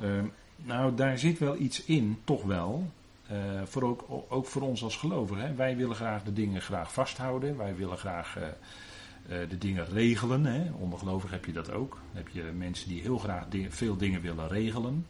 [0.00, 2.90] Ehm, nou, daar zit wel iets in, toch wel.
[3.30, 5.56] Uh, voor ook, ook, voor ons als gelovigen.
[5.56, 7.56] Wij willen graag de dingen graag vasthouden.
[7.56, 10.44] Wij willen graag uh, uh, de dingen regelen.
[10.44, 10.72] Hè.
[10.72, 11.90] Onder heb je dat ook.
[11.90, 15.06] Dan heb je mensen die heel graag veel dingen willen regelen.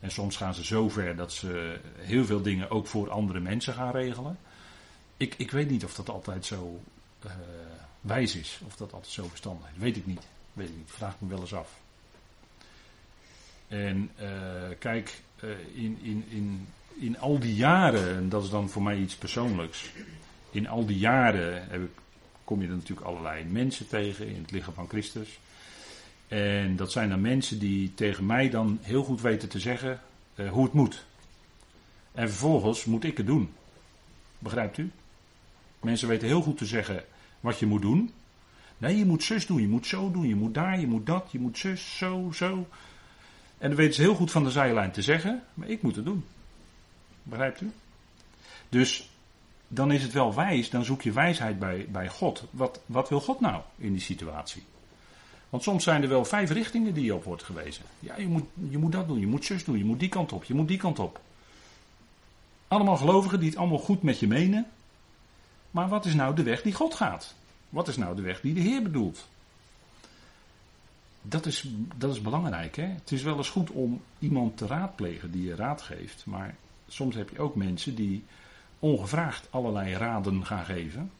[0.00, 3.74] En soms gaan ze zo ver dat ze heel veel dingen ook voor andere mensen
[3.74, 4.38] gaan regelen.
[5.16, 6.80] Ik, ik weet niet of dat altijd zo
[8.00, 8.60] wijs is.
[8.66, 9.78] Of dat altijd zo verstandig is.
[9.78, 10.26] Weet ik niet.
[10.52, 10.90] Weet ik niet.
[10.90, 11.80] Vraag me wel eens af.
[13.68, 14.10] En
[14.78, 15.22] kijk,
[15.74, 16.66] in, in, in
[16.98, 19.90] in al die jaren, en dat is dan voor mij iets persoonlijks.
[20.50, 21.90] In al die jaren heb ik,
[22.44, 25.38] kom je er natuurlijk allerlei mensen tegen in het lichaam van Christus.
[26.28, 30.00] En dat zijn dan mensen die tegen mij dan heel goed weten te zeggen
[30.34, 31.04] uh, hoe het moet.
[32.12, 33.52] En vervolgens moet ik het doen.
[34.38, 34.90] Begrijpt u?
[35.80, 37.04] Mensen weten heel goed te zeggen
[37.40, 38.12] wat je moet doen.
[38.78, 41.28] Nee, je moet zus doen, je moet zo doen, je moet daar, je moet dat,
[41.30, 42.68] je moet zus, zo, zo.
[43.58, 46.04] En dat weten ze heel goed van de zijlijn te zeggen, maar ik moet het
[46.04, 46.24] doen.
[47.28, 47.72] Begrijpt u?
[48.68, 49.10] Dus
[49.68, 52.44] dan is het wel wijs, dan zoek je wijsheid bij, bij God.
[52.50, 54.62] Wat, wat wil God nou in die situatie?
[55.48, 57.84] Want soms zijn er wel vijf richtingen die je op wordt gewezen.
[58.00, 60.32] Ja, je moet, je moet dat doen, je moet zus doen, je moet die kant
[60.32, 61.20] op, je moet die kant op.
[62.68, 64.66] Allemaal gelovigen die het allemaal goed met je menen.
[65.70, 67.34] Maar wat is nou de weg die God gaat?
[67.68, 69.28] Wat is nou de weg die de Heer bedoelt?
[71.22, 72.76] Dat is, dat is belangrijk.
[72.76, 72.84] Hè?
[72.86, 76.26] Het is wel eens goed om iemand te raadplegen die je raad geeft.
[76.26, 76.54] Maar
[76.88, 78.24] soms heb je ook mensen die
[78.78, 81.10] ongevraagd allerlei raden gaan geven.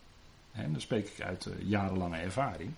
[0.52, 2.72] En dan spreek ik uit uh, jarenlange ervaring.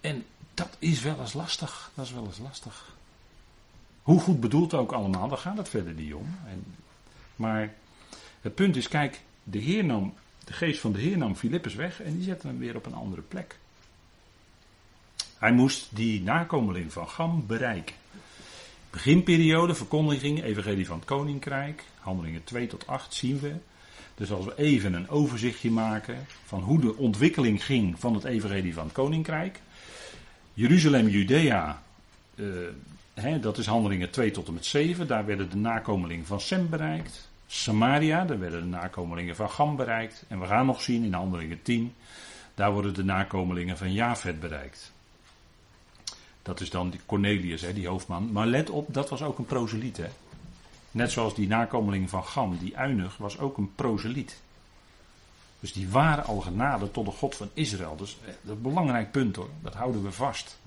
[0.00, 1.90] En dat is wel eens lastig.
[1.94, 2.94] Dat is wel eens lastig.
[4.02, 6.36] Hoe goed bedoeld ook allemaal, daar gaat het verder niet om.
[6.46, 6.64] En,
[7.36, 7.74] maar
[8.40, 12.02] het punt is, kijk, de Heer nam, de geest van de Heer nam Filippus weg
[12.02, 13.58] en die zette hem weer op een andere plek.
[15.38, 17.94] Hij moest die nakomeling van Gam bereiken.
[18.90, 23.54] Beginperiode, verkondiging, evangelie van het koninkrijk, handelingen 2 tot 8 zien we.
[24.14, 28.74] Dus als we even een overzichtje maken van hoe de ontwikkeling ging van het evangelie
[28.74, 29.60] van het koninkrijk.
[30.54, 31.82] Jeruzalem, Judea,
[32.34, 32.44] eh,
[33.14, 35.06] hè, dat is handelingen 2 tot en met 7.
[35.06, 37.28] Daar werden de nakomelingen van Sem bereikt.
[37.46, 40.24] Samaria, daar werden de nakomelingen van Gam bereikt.
[40.28, 41.94] En we gaan nog zien in handelingen 10,
[42.54, 44.92] daar worden de nakomelingen van Javed bereikt.
[46.42, 48.32] Dat is dan Cornelius, hè, die hoofdman.
[48.32, 49.96] Maar let op, dat was ook een proseliet.
[49.96, 50.08] Hè.
[50.90, 54.36] Net zoals die nakomeling van Gam, die Uinig, was ook een proseliet.
[55.60, 57.96] Dus die waren al genade tot de God van Israël.
[57.96, 59.50] Dus eh, dat is een belangrijk punt hoor.
[59.62, 60.58] Dat houden we vast.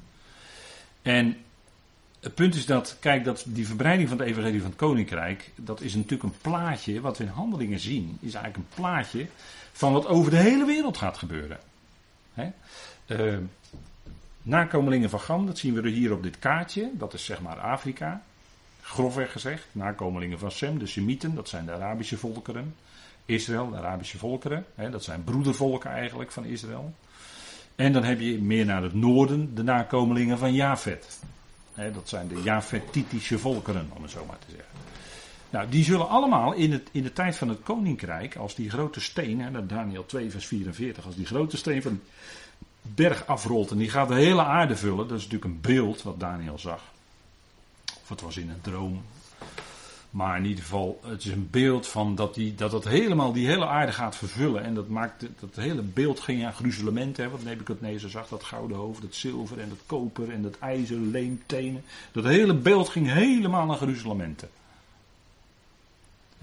[1.01, 1.37] En
[2.19, 5.81] het punt is dat, kijk, dat die verbreiding van het evangelie van het koninkrijk, dat
[5.81, 9.27] is natuurlijk een plaatje, wat we in handelingen zien, is eigenlijk een plaatje
[9.71, 11.59] van wat over de hele wereld gaat gebeuren.
[12.33, 12.51] Hè?
[13.07, 13.37] Uh,
[14.43, 18.23] nakomelingen van Gam, dat zien we hier op dit kaartje, dat is zeg maar Afrika
[18.83, 22.75] grofweg gezegd, nakomelingen van Sem, de Semieten, dat zijn de Arabische volkeren.
[23.25, 26.93] Israël, de Arabische volkeren, hè, dat zijn broedervolken eigenlijk van Israël.
[27.75, 31.19] En dan heb je meer naar het noorden de nakomelingen van Jafet.
[31.73, 34.73] Hè, dat zijn de Jafetitische volkeren, om het zo maar te zeggen.
[35.49, 38.99] Nou, die zullen allemaal in, het, in de tijd van het koninkrijk, als die grote
[38.99, 42.01] steen, hè, Daniel 2 vers 44, als die grote steen van
[42.83, 46.19] berg afrolt en die gaat de hele aarde vullen, dat is natuurlijk een beeld wat
[46.19, 46.81] Daniel zag.
[48.01, 49.01] Of het was in een droom.
[50.09, 53.47] Maar in ieder geval, het is een beeld van dat, die, dat het helemaal die
[53.47, 54.63] hele aarde gaat vervullen.
[54.63, 57.31] En dat maakt dat hele beeld ging aan gruzelementen.
[57.31, 61.41] Wat Nebuchadnezzar zag, dat gouden hoofd, dat zilver en dat koper en dat ijzer, leem,
[61.45, 61.83] tenen.
[62.11, 64.49] Dat hele beeld ging helemaal aan gruzelementen.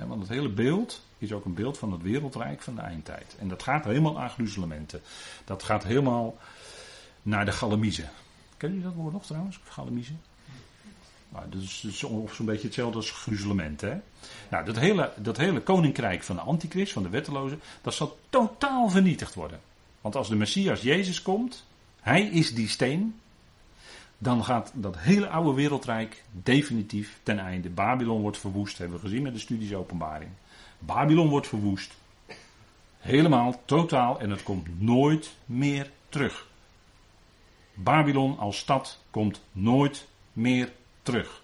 [0.09, 3.37] Want het hele beeld is ook een beeld van het wereldrijk van de eindtijd.
[3.39, 5.01] En dat gaat helemaal aan gruzelementen.
[5.45, 6.37] Dat gaat helemaal
[7.23, 8.11] naar de Galamiezen.
[8.57, 10.21] Ken je dat woord nog trouwens, Galamiezen?
[11.29, 11.87] Nou, dat is,
[12.31, 13.81] zo'n beetje hetzelfde als gruzelement.
[13.81, 13.95] Hè?
[14.51, 18.89] Nou, dat hele, dat hele koninkrijk van de antichrist, van de wetteloze, dat zal totaal
[18.89, 19.61] vernietigd worden.
[20.01, 21.65] Want als de Messias Jezus komt,
[22.01, 23.21] hij is die steen,
[24.23, 27.71] dan gaat dat hele oude wereldrijk definitief ten einde.
[27.71, 30.31] Babylon wordt verwoest, hebben we gezien met de studies openbaring.
[30.79, 31.95] Babylon wordt verwoest.
[32.99, 36.47] Helemaal, totaal, en het komt nooit meer terug.
[37.75, 41.43] Babylon als stad komt nooit meer terug.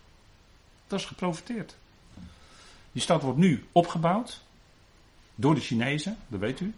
[0.87, 1.77] Dat is geprofiteerd.
[2.93, 4.43] Die stad wordt nu opgebouwd
[5.35, 6.75] door de Chinezen, dat weet u.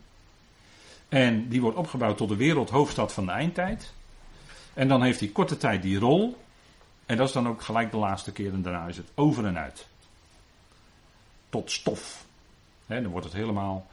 [1.08, 3.92] En die wordt opgebouwd tot de wereldhoofdstad van de eindtijd.
[4.78, 6.42] En dan heeft hij korte tijd die rol.
[7.06, 9.58] En dat is dan ook gelijk de laatste keer en daarna is het over en
[9.58, 9.86] uit.
[11.48, 12.24] Tot stof.
[12.86, 13.86] dan wordt het helemaal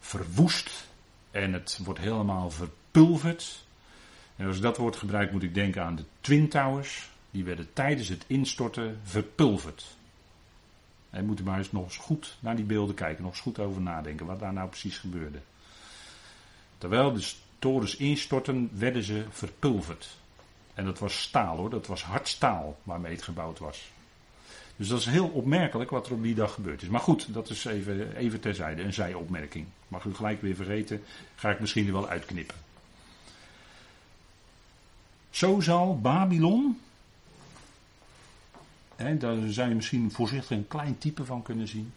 [0.00, 0.88] verwoest.
[1.30, 3.64] En het wordt helemaal verpulverd.
[4.36, 7.72] En als ik dat woord gebruik moet ik denken aan de Twin Towers die werden
[7.72, 9.96] tijdens het instorten verpulverd.
[11.10, 13.80] En moeten maar eens nog eens goed naar die beelden kijken, nog eens goed over
[13.80, 15.38] nadenken wat daar nou precies gebeurde.
[16.78, 17.20] Terwijl de
[17.60, 20.18] torens instortten, werden ze verpulverd.
[20.74, 23.90] En dat was staal hoor, dat was hard staal waarmee het gebouwd was.
[24.76, 26.88] Dus dat is heel opmerkelijk wat er op die dag gebeurd is.
[26.88, 29.66] Maar goed, dat is even, even terzijde, een zijopmerking.
[29.88, 31.02] Mag u gelijk weer vergeten,
[31.34, 32.56] ga ik misschien er wel uitknippen.
[35.30, 36.80] Zo zal Babylon,
[38.96, 41.92] daar zou je misschien voorzichtig een klein type van kunnen zien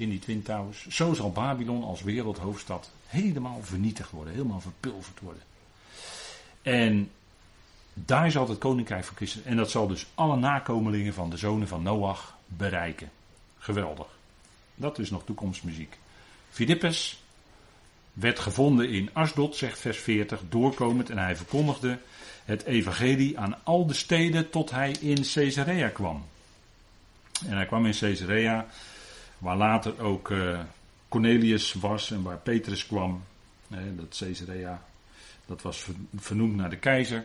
[0.00, 0.86] in die Twin Towers.
[0.88, 5.42] Zo zal Babylon als wereldhoofdstad helemaal vernietigd worden, helemaal verpulverd worden.
[6.62, 7.10] En
[7.94, 11.68] daar zal het koninkrijk van Christus, en dat zal dus alle nakomelingen van de zonen
[11.68, 13.10] van Noach bereiken.
[13.58, 14.06] Geweldig.
[14.74, 15.98] Dat is nog toekomstmuziek.
[16.50, 17.22] Filippus
[18.12, 21.98] werd gevonden in Asdod, zegt vers 40, doorkomend en hij verkondigde
[22.44, 26.24] het evangelie aan al de steden tot hij in Caesarea kwam.
[27.46, 28.66] En hij kwam in Caesarea,
[29.40, 30.60] waar later ook uh,
[31.08, 33.22] Cornelius was en waar Petrus kwam.
[33.68, 34.82] dat Caesarea,
[35.46, 37.24] dat was vernoemd naar de keizer.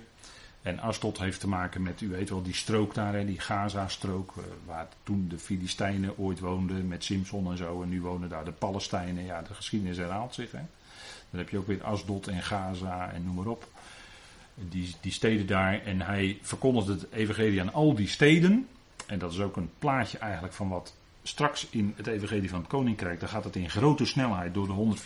[0.62, 4.44] En Astot heeft te maken met, u weet wel, die strook daar, die Gaza-strook, eh,
[4.66, 7.82] waar toen de Filistijnen ooit woonden met Simson en zo.
[7.82, 9.26] En nu wonen daar de Palestijnen.
[9.26, 10.52] Ja, de geschiedenis herhaalt zich.
[10.52, 10.62] Hè.
[11.30, 13.68] Dan heb je ook weer Asdod en Gaza en noem maar op.
[14.56, 15.82] Die, die steden daar.
[15.82, 18.68] En hij verkondigde het evangelie aan al die steden.
[19.08, 20.96] En dat is ook een plaatje eigenlijk van wat
[21.28, 24.98] straks in het evangelie van het koninkrijk, dan gaat het in grote snelheid door de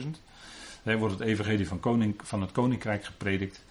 [0.00, 0.06] 144.000.
[0.82, 3.64] Dan wordt het evangelie van, koning, van het koninkrijk gepredikt.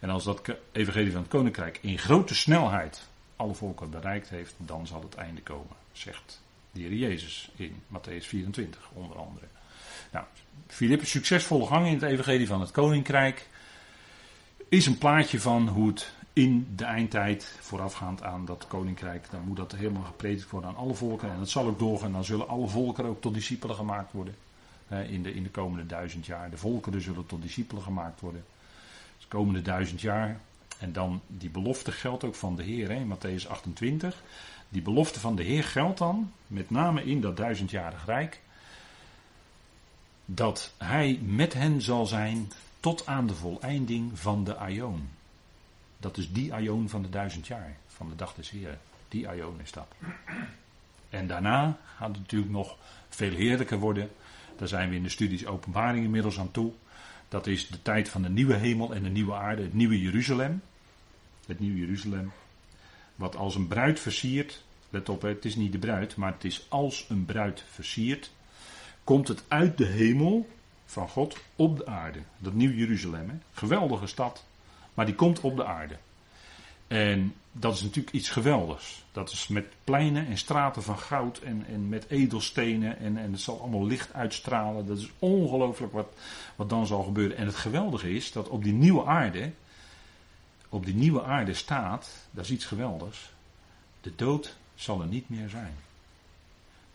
[0.00, 4.86] En als dat evangelie van het koninkrijk in grote snelheid alle volken bereikt heeft, dan
[4.86, 9.46] zal het einde komen, zegt de Heer Jezus in Matthäus 24 onder andere.
[10.12, 10.24] Nou,
[10.66, 13.48] Filippus succesvolle gang in het evangelie van het koninkrijk
[14.68, 19.56] is een plaatje van hoe het in de eindtijd, voorafgaand aan dat koninkrijk, dan moet
[19.56, 21.30] dat helemaal gepredikt worden aan alle volken.
[21.30, 22.12] En dat zal ook doorgaan.
[22.12, 24.34] Dan zullen alle volken ook tot discipelen gemaakt worden.
[25.08, 26.50] in, de, in de komende duizend jaar.
[26.50, 28.44] De volkeren zullen tot discipelen gemaakt worden.
[29.18, 30.40] De komende duizend jaar.
[30.78, 34.22] En dan die belofte geldt ook van de Heer Matthäus 28.
[34.68, 38.40] Die belofte van de Heer geldt dan, met name in dat duizendjarig rijk,
[40.24, 45.08] dat Hij met hen zal zijn tot aan de voleinding van de Aion.
[46.04, 48.78] Dat is die Aion van de duizend jaar, van de dag des Heeren.
[49.08, 49.86] Die Aion is dat.
[51.10, 52.76] En daarna gaat het natuurlijk nog
[53.08, 54.10] veel heerlijker worden.
[54.56, 56.72] Daar zijn we in de studies openbaring inmiddels aan toe.
[57.28, 60.62] Dat is de tijd van de nieuwe hemel en de nieuwe aarde, het nieuwe Jeruzalem.
[61.46, 62.32] Het nieuwe Jeruzalem.
[63.14, 64.64] Wat als een bruid versiert.
[64.90, 68.30] Let op, het is niet de bruid, maar het is als een bruid versiert.
[69.04, 70.48] Komt het uit de hemel
[70.84, 72.18] van God op de aarde.
[72.38, 73.42] Dat nieuwe Jeruzalem.
[73.52, 74.44] Geweldige stad.
[74.94, 75.96] Maar die komt op de aarde.
[76.86, 79.04] En dat is natuurlijk iets geweldigs.
[79.12, 82.98] Dat is met pleinen en straten van goud en, en met edelstenen.
[82.98, 84.86] En, en het zal allemaal licht uitstralen.
[84.86, 86.08] Dat is ongelooflijk wat,
[86.56, 87.36] wat dan zal gebeuren.
[87.36, 89.52] En het geweldige is dat op die nieuwe aarde.
[90.68, 92.10] Op die nieuwe aarde staat.
[92.30, 93.32] Dat is iets geweldigs.
[94.00, 95.74] De dood zal er niet meer zijn.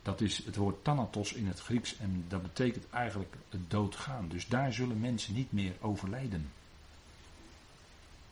[0.02, 1.97] Dat is het woord thanatos in het Grieks.
[1.97, 4.28] En dat betekent eigenlijk het doodgaan.
[4.30, 6.52] Dus daar zullen mensen niet meer overlijden.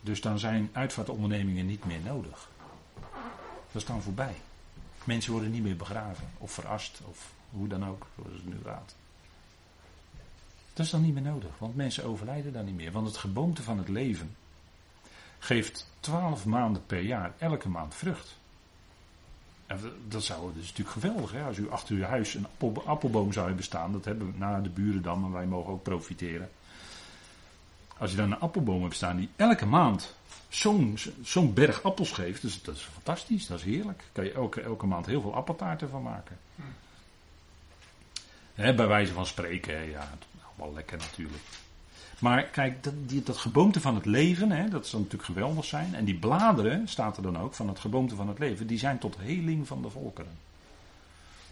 [0.07, 2.49] Dus dan zijn uitvaartondernemingen niet meer nodig.
[3.71, 4.35] Dat is dan voorbij.
[5.03, 8.95] Mensen worden niet meer begraven of verast of hoe dan ook, zoals het nu gaat.
[10.73, 12.91] Dat is dan niet meer nodig, want mensen overlijden dan niet meer.
[12.91, 14.35] Want het geboomte van het leven
[15.39, 18.37] geeft twaalf maanden per jaar, elke maand vrucht.
[19.65, 21.43] En dat zou dus natuurlijk geweldig hè?
[21.43, 22.47] Als u achter uw huis een
[22.85, 26.49] appelboom zou hebben staan, dat hebben na de buren dan, maar wij mogen ook profiteren.
[27.99, 30.15] Als je dan een appelboom hebt staan die elke maand
[30.49, 34.03] zo'n zo'n berg appels geeft, dus dat is fantastisch, dat is heerlijk.
[34.11, 36.37] Kan je elke, elke maand heel veel appeltaarten van maken.
[38.55, 40.09] Bij wijze van spreken, ja,
[40.55, 41.43] wel lekker natuurlijk.
[42.19, 45.95] Maar kijk, dat, die, geboomte van het leven, hè, dat zal natuurlijk geweldig zijn.
[45.95, 48.97] En die bladeren, staat er dan ook, van het geboomte van het leven, die zijn
[48.97, 50.45] tot heling van de volkeren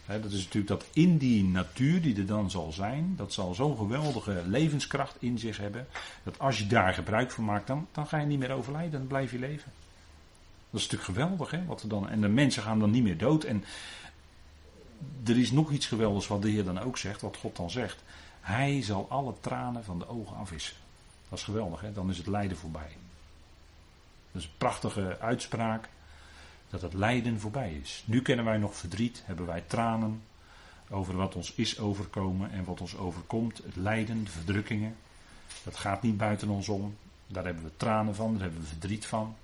[0.06, 3.78] dat is natuurlijk dat in die natuur die er dan zal zijn, dat zal zo'n
[3.78, 5.88] geweldige levenskracht in zich hebben,
[6.24, 9.08] dat als je daar gebruik van maakt, dan, dan ga je niet meer overlijden, dan
[9.08, 9.72] blijf je leven.
[10.70, 11.66] Dat is natuurlijk geweldig, hè?
[11.66, 13.44] Wat er dan, en de mensen gaan dan niet meer dood.
[13.44, 13.64] En
[15.26, 18.04] er is nog iets geweldigs wat de Heer dan ook zegt, wat God dan zegt.
[18.42, 20.76] Hij zal alle tranen van de ogen afwissen.
[21.30, 21.94] Dat is geweldig, hè?
[21.94, 22.98] Dan is het lijden voorbij.
[24.32, 25.90] Dat is een prachtige uitspraak
[26.82, 28.04] dat het lijden voorbij is.
[28.06, 30.22] Nu kennen wij nog verdriet, hebben wij tranen
[30.90, 33.58] over wat ons is overkomen en wat ons overkomt.
[33.58, 34.96] Het lijden, de verdrukkingen.
[35.64, 36.96] Dat gaat niet buiten ons om.
[37.28, 39.36] Daar hebben we tranen van, daar hebben we verdriet van.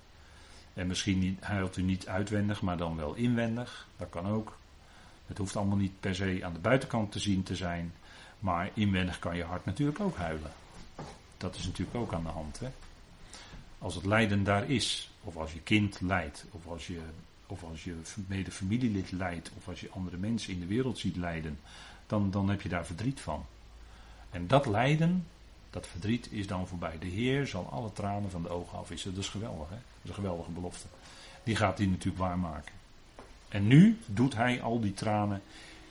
[0.73, 3.87] En misschien huilt u niet uitwendig, maar dan wel inwendig.
[3.97, 4.57] Dat kan ook.
[5.27, 7.93] Het hoeft allemaal niet per se aan de buitenkant te zien te zijn.
[8.39, 10.51] Maar inwendig kan je hart natuurlijk ook huilen.
[11.37, 12.59] Dat is natuurlijk ook aan de hand.
[12.59, 12.69] Hè?
[13.77, 16.99] Als het lijden daar is, of als je kind lijdt, of als je,
[17.47, 17.95] of als je
[18.27, 21.59] mede familielid lijdt, of als je andere mensen in de wereld ziet lijden,
[22.07, 23.45] dan, dan heb je daar verdriet van.
[24.29, 25.27] En dat lijden,
[25.69, 26.97] dat verdriet is dan voorbij.
[26.99, 29.13] De Heer zal alle tranen van de ogen afwissen.
[29.13, 29.75] Dat is geweldig, hè?
[29.75, 30.87] Dat is een geweldige belofte.
[31.43, 32.73] Die gaat hij natuurlijk waarmaken.
[33.49, 35.41] En nu doet hij al die tranen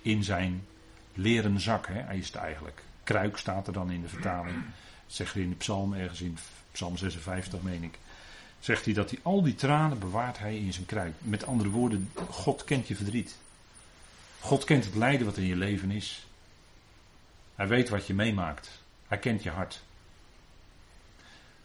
[0.02, 0.66] in zijn
[1.14, 1.86] leren zak.
[1.86, 2.00] Hè?
[2.00, 2.82] Hij is het eigenlijk.
[3.04, 4.56] Kruik staat er dan in de vertaling.
[5.18, 6.38] Er in de psalm ergens in
[6.72, 7.98] Psalm 56, meen ik
[8.60, 11.14] zegt hij dat hij al die tranen bewaart hij in zijn kruik.
[11.18, 13.36] Met andere woorden, God kent je verdriet.
[14.40, 16.26] God kent het lijden wat in je leven is.
[17.54, 18.82] Hij weet wat je meemaakt.
[19.06, 19.82] Hij kent je hart.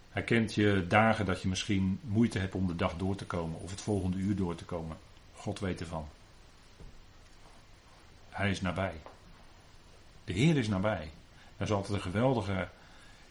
[0.09, 3.59] Hij kent je dagen dat je misschien moeite hebt om de dag door te komen
[3.59, 4.97] of het volgende uur door te komen.
[5.33, 6.07] God weet ervan.
[8.29, 8.93] Hij is nabij.
[10.23, 11.11] De Heer is nabij.
[11.57, 12.67] Dat is altijd een geweldige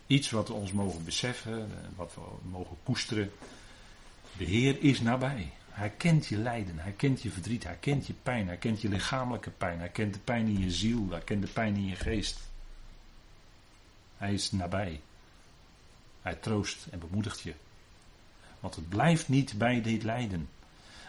[0.06, 3.32] iets wat we ons mogen beseffen, wat we mogen koesteren.
[4.36, 5.50] De Heer is nabij.
[5.70, 8.88] Hij kent je lijden, hij kent je verdriet, hij kent je pijn, hij kent je
[8.88, 11.96] lichamelijke pijn, hij kent de pijn in je ziel, hij kent de pijn in je
[11.96, 12.38] geest.
[14.16, 15.00] Hij is nabij.
[16.22, 17.54] Hij troost en bemoedigt je.
[18.60, 20.48] Want het blijft niet bij dit lijden.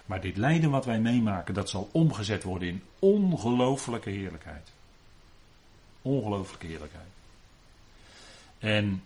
[0.05, 4.69] Maar dit lijden wat wij meemaken, dat zal omgezet worden in ongelooflijke heerlijkheid.
[6.01, 7.14] Ongelooflijke heerlijkheid.
[8.59, 9.03] En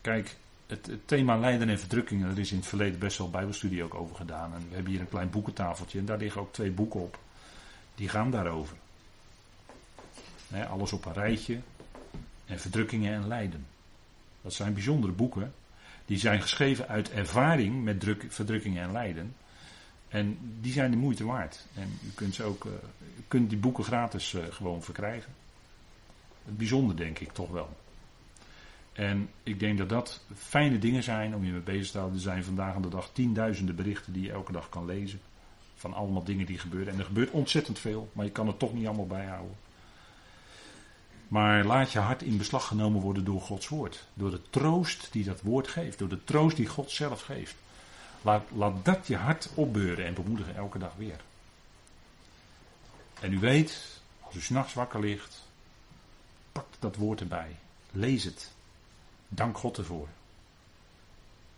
[0.00, 0.36] kijk,
[0.66, 4.16] het, thema lijden en verdrukkingen, er is in het verleden best wel bijbelstudie ook over
[4.16, 4.54] gedaan.
[4.54, 7.18] En we hebben hier een klein boekentafeltje en daar liggen ook twee boeken op.
[7.94, 8.76] Die gaan daarover.
[10.70, 11.60] alles op een rijtje.
[12.46, 13.66] En verdrukkingen en lijden.
[14.42, 15.54] Dat zijn bijzondere boeken.
[16.06, 19.34] Die zijn geschreven uit ervaring met druk, verdrukkingen en lijden.
[20.08, 21.66] En die zijn de moeite waard.
[21.74, 22.72] En u kunt, ze ook, uh,
[23.18, 25.32] u kunt die boeken gratis uh, gewoon verkrijgen.
[26.44, 27.76] bijzonder, denk ik toch wel.
[28.94, 32.18] En ik denk dat dat fijne dingen zijn om je mee bezig te houden.
[32.18, 35.20] Er zijn vandaag aan de dag tienduizenden berichten die je elke dag kan lezen.
[35.74, 36.92] Van allemaal dingen die gebeuren.
[36.92, 39.56] En er gebeurt ontzettend veel, maar je kan het toch niet allemaal bijhouden.
[41.28, 44.06] Maar laat je hart in beslag genomen worden door Gods woord.
[44.14, 45.98] Door de troost die dat woord geeft.
[45.98, 47.54] Door de troost die God zelf geeft.
[48.22, 51.20] Laat, laat dat je hart opbeuren en bemoedigen elke dag weer.
[53.20, 55.48] En u weet, als u s'nachts wakker ligt,
[56.52, 57.56] pak dat woord erbij.
[57.90, 58.53] Lees het.
[59.28, 60.08] Dank God ervoor.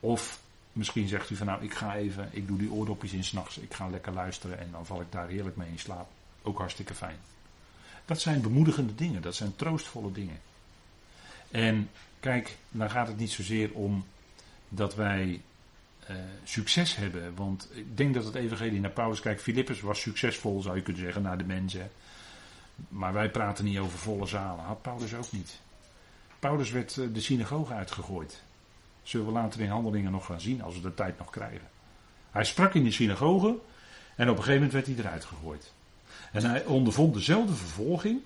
[0.00, 0.40] Of
[0.72, 3.74] misschien zegt u van nou, ik ga even, ik doe die oordopjes in s'nachts, ik
[3.74, 6.08] ga lekker luisteren en dan val ik daar heerlijk mee in slaap.
[6.42, 7.18] Ook hartstikke fijn.
[8.04, 10.40] Dat zijn bemoedigende dingen, dat zijn troostvolle dingen.
[11.50, 11.90] En
[12.20, 14.04] kijk, dan gaat het niet zozeer om
[14.68, 15.40] dat wij
[16.10, 17.34] uh, succes hebben.
[17.34, 21.02] Want ik denk dat het evangelie naar Paulus, kijk, Filippus was succesvol, zou je kunnen
[21.02, 21.90] zeggen, naar de mensen.
[22.88, 24.64] Maar wij praten niet over volle zalen.
[24.64, 25.60] Had Paulus ook niet.
[26.46, 28.42] Paulus werd eh, de synagoge uitgegooid.
[29.02, 31.68] Zullen we later in handelingen nog gaan zien, als we de tijd nog krijgen.
[32.30, 33.56] Hij sprak in de synagoge
[34.16, 35.72] en op een gegeven moment werd hij eruit gegooid.
[36.32, 38.20] En hij ondervond dezelfde vervolging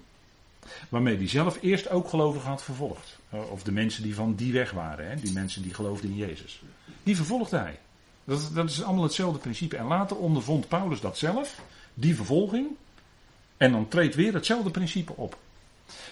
[0.89, 3.19] waarmee hij zelf eerst ook gelovigen had vervolgd.
[3.31, 5.17] Eh, of de mensen die van die weg waren, hè?
[5.17, 6.63] die mensen die geloofden in Jezus.
[7.03, 7.79] Die vervolgde hij.
[8.25, 9.77] Dat, dat is allemaal hetzelfde principe.
[9.77, 11.61] En later ondervond Paulus dat zelf,
[11.95, 12.67] die vervolging.
[13.57, 15.39] En dan treedt weer hetzelfde principe op.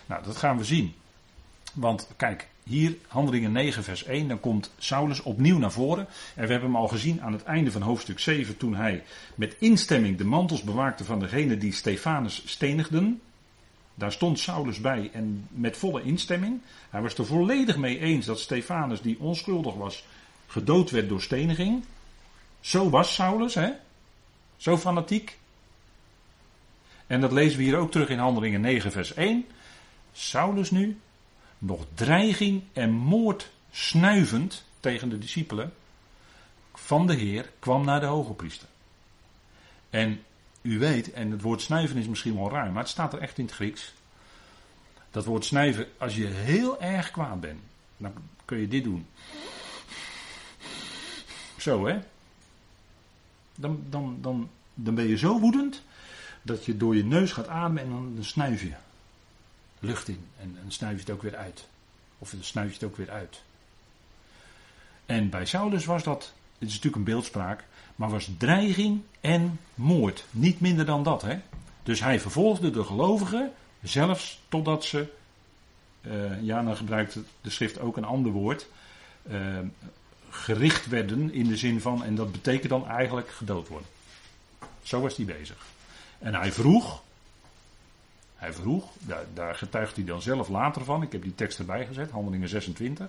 [0.06, 0.94] Nou, dat gaan we zien.
[1.74, 6.06] Want kijk, hier, handelingen 9, vers 1, dan komt Saulus opnieuw naar voren.
[6.34, 9.02] En we hebben hem al gezien aan het einde van hoofdstuk 7, toen hij
[9.34, 13.20] met instemming de mantels bewaakte van degene die Stefanus stenigden.
[13.94, 16.60] Daar stond Saulus bij en met volle instemming.
[16.90, 20.04] Hij was er volledig mee eens dat Stefanus, die onschuldig was,
[20.46, 21.84] gedood werd door steniging.
[22.60, 23.70] Zo was Saulus, hè?
[24.56, 25.38] Zo fanatiek.
[27.06, 29.46] En dat lezen we hier ook terug in Handelingen 9, vers 1.
[30.12, 30.98] Saulus nu,
[31.58, 35.72] nog dreiging en moord snuivend tegen de discipelen
[36.74, 38.68] van de Heer, kwam naar de hoge priester.
[39.90, 40.22] En
[40.62, 43.38] u weet, en het woord snuiven is misschien wel ruim, maar het staat er echt
[43.38, 43.92] in het Grieks.
[45.10, 47.60] Dat woord snuiven, als je heel erg kwaad bent,
[47.96, 48.12] dan
[48.44, 49.06] kun je dit doen.
[51.56, 51.98] Zo hè.
[53.54, 55.82] Dan, dan, dan, dan ben je zo woedend
[56.42, 58.74] dat je door je neus gaat ademen en dan, dan snuif je
[59.78, 60.26] lucht in.
[60.40, 61.68] En dan snuif je het ook weer uit.
[62.18, 63.42] Of dan snuif je het ook weer uit.
[65.06, 67.64] En bij Saulus was dat, dit is natuurlijk een beeldspraak,
[67.96, 70.24] maar was dreiging en moord.
[70.30, 71.22] Niet minder dan dat.
[71.22, 71.38] Hè?
[71.82, 73.52] Dus hij vervolgde de gelovigen
[73.82, 75.06] zelfs totdat ze,
[76.00, 78.66] uh, ja dan gebruikt de schrift ook een ander woord,
[79.30, 79.58] uh,
[80.30, 83.88] gericht werden in de zin van, en dat betekent dan eigenlijk gedood worden.
[84.82, 85.66] Zo was hij bezig.
[86.18, 87.02] En hij vroeg,
[88.38, 88.90] hij vroeg,
[89.34, 93.06] daar, getuigt hij dan zelf later van, ik heb die tekst erbij gezet, handelingen 26.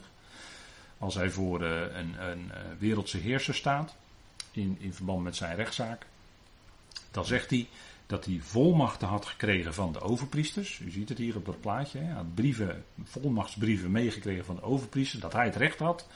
[0.97, 3.95] Als hij voor uh, een, een wereldse heerser staat,
[4.51, 6.05] in, in verband met zijn rechtszaak,
[7.11, 7.67] dan zegt hij
[8.05, 10.79] dat hij volmachten had gekregen van de overpriesters.
[10.79, 11.99] U ziet het hier op dat plaatje.
[11.99, 16.07] Hij had brieven, volmachtsbrieven meegekregen van de overpriesters, dat hij het recht had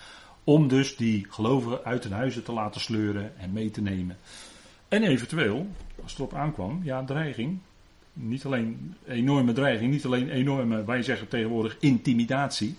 [0.44, 4.18] om dus die gelovigen uit hun huizen te laten sleuren en mee te nemen.
[4.88, 5.68] En eventueel,
[6.02, 7.60] als het erop aankwam, ja, dreiging.
[8.14, 12.78] Niet alleen enorme dreiging, niet alleen enorme, wij zeggen tegenwoordig intimidatie.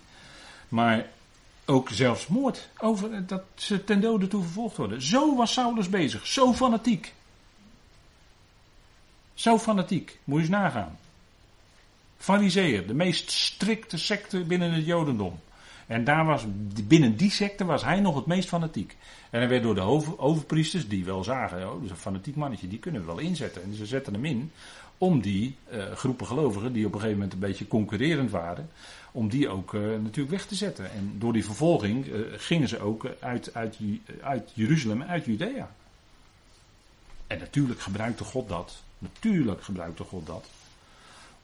[0.68, 1.06] Maar
[1.64, 2.68] ook zelfs moord.
[2.78, 5.02] Over dat ze ten dode toe vervolgd worden.
[5.02, 6.26] Zo was Saulus bezig.
[6.26, 7.12] Zo fanatiek.
[9.34, 10.18] Zo fanatiek.
[10.24, 10.98] Moet je eens nagaan.
[12.16, 15.38] Fariseeër, de meest strikte secte binnen het Jodendom.
[15.86, 16.44] En daar was,
[16.84, 18.96] binnen die secte was hij nog het meest fanatiek.
[19.30, 22.78] En hij werd door de overpriesters, die wel zagen, oh, dus een fanatiek mannetje, die
[22.78, 23.62] kunnen we wel inzetten.
[23.62, 24.52] En ze zetten hem in
[24.98, 28.70] om die uh, groepen gelovigen, die op een gegeven moment een beetje concurrerend waren,
[29.12, 30.90] om die ook uh, natuurlijk weg te zetten.
[30.90, 33.76] En door die vervolging uh, gingen ze ook uit, uit,
[34.20, 35.70] uit Jeruzalem, uit Judea.
[37.26, 40.48] En natuurlijk gebruikte God dat, natuurlijk gebruikte God dat,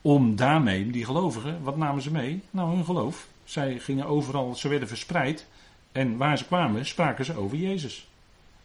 [0.02, 2.42] om daarmee die gelovigen, wat namen ze mee?
[2.50, 3.28] Nou, hun geloof.
[3.44, 5.46] Zij gingen overal, ze werden verspreid.
[5.92, 8.09] En waar ze kwamen, spraken ze over Jezus.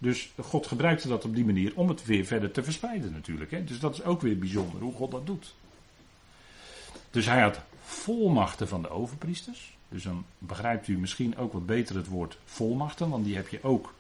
[0.06, 3.52] Dus God gebruikte dat op die manier om het weer verder te verspreiden natuurlijk.
[3.52, 3.64] Hè?
[3.64, 5.56] Dus dat is ook weer bijzonder hoe God dat doet.
[7.12, 9.78] Dus hij had volmachten van de overpriesters.
[9.90, 13.64] Dus dan begrijpt u misschien ook wat beter het woord volmachten, want die heb je
[13.64, 13.94] ook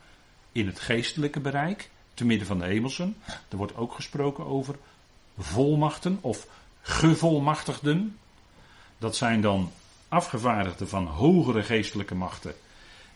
[0.51, 3.15] in het geestelijke bereik, te midden van de hemelsen.
[3.49, 4.75] Er wordt ook gesproken over
[5.37, 6.47] volmachten of
[6.81, 8.17] gevolmachtigden.
[8.97, 9.71] Dat zijn dan
[10.07, 12.55] afgevaardigden van hogere geestelijke machten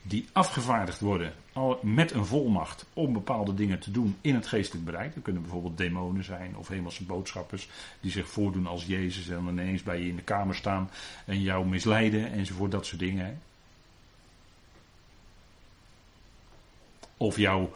[0.02, 1.34] die afgevaardigd worden
[1.82, 5.14] met een volmacht om bepaalde dingen te doen in het geestelijk bereik.
[5.14, 7.70] Dat kunnen bijvoorbeeld demonen zijn of hemelse boodschappers
[8.00, 10.90] die zich voordoen als Jezus en dan ineens bij je in de kamer staan
[11.26, 13.42] en jou misleiden enzovoort, dat soort dingen.
[17.18, 17.70] Of jou,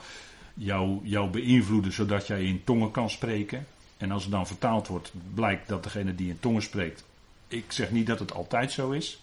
[0.54, 3.68] jou, jou beïnvloeden zodat jij in tongen kan spreken.
[3.98, 7.04] En als het dan vertaald wordt, blijkt dat degene die in tongen spreekt.
[7.48, 9.22] Ik zeg niet dat het altijd zo is.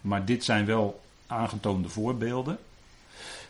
[0.00, 1.02] Maar dit zijn wel
[1.34, 2.58] aangetoonde voorbeelden.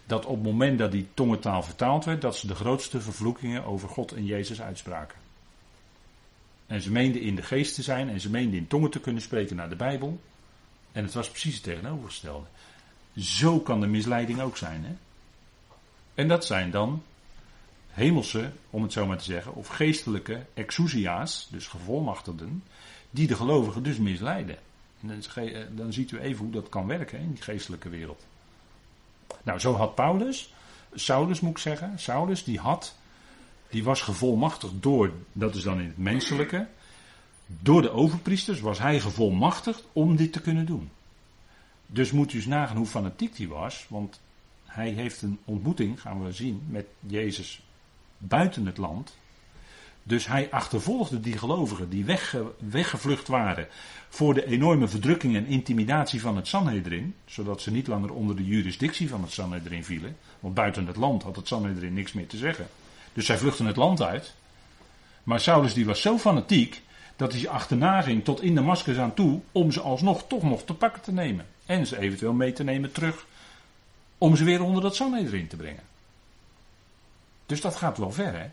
[0.07, 3.89] Dat op het moment dat die tongentaal vertaald werd, dat ze de grootste vervloekingen over
[3.89, 5.19] God en Jezus uitspraken.
[6.67, 9.23] En ze meenden in de geest te zijn en ze meenden in tongen te kunnen
[9.23, 10.21] spreken naar de Bijbel.
[10.93, 12.47] En het was precies het tegenovergestelde.
[13.17, 14.85] Zo kan de misleiding ook zijn.
[14.85, 14.93] Hè?
[16.15, 17.03] En dat zijn dan
[17.89, 22.63] hemelse, om het zo maar te zeggen, of geestelijke exousia's, dus gevolmachtigden,
[23.11, 24.59] die de gelovigen dus misleiden.
[25.11, 28.27] Eh, dan ziet u even hoe dat kan werken in die geestelijke wereld.
[29.43, 30.55] Nou, zo had Paulus,
[30.95, 32.97] Saulus moet ik zeggen, Saulus die had,
[33.69, 36.67] die was gevolmachtigd door, dat is dan in het menselijke,
[37.47, 40.91] door de overpriesters was hij gevolmachtigd om dit te kunnen doen.
[41.87, 44.21] Dus moet u eens nagaan hoe fanatiek hij was, want
[44.65, 47.63] hij heeft een ontmoeting, gaan we zien, met Jezus
[48.19, 49.17] buiten het land.
[50.07, 52.05] Dus hij achtervolgde die gelovigen die
[52.59, 53.69] weggevlucht waren
[54.09, 58.45] voor de enorme verdrukking en intimidatie van het Sanhedrin, zodat ze niet langer onder de
[58.45, 62.37] jurisdictie van het Sanhedrin vielen, want buiten het land had het Sanhedrin niks meer te
[62.37, 62.69] zeggen.
[63.13, 64.35] Dus zij vluchtten het land uit.
[65.23, 66.83] Maar Saulus die was zo fanatiek
[67.17, 70.65] dat hij ze achterna ging tot in Damascus aan toe om ze alsnog toch nog
[70.65, 71.47] te pakken te nemen.
[71.67, 73.27] En ze eventueel mee te nemen terug
[74.19, 75.83] om ze weer onder dat Sanhedrin te brengen.
[77.47, 78.47] Dus dat gaat wel ver, hè?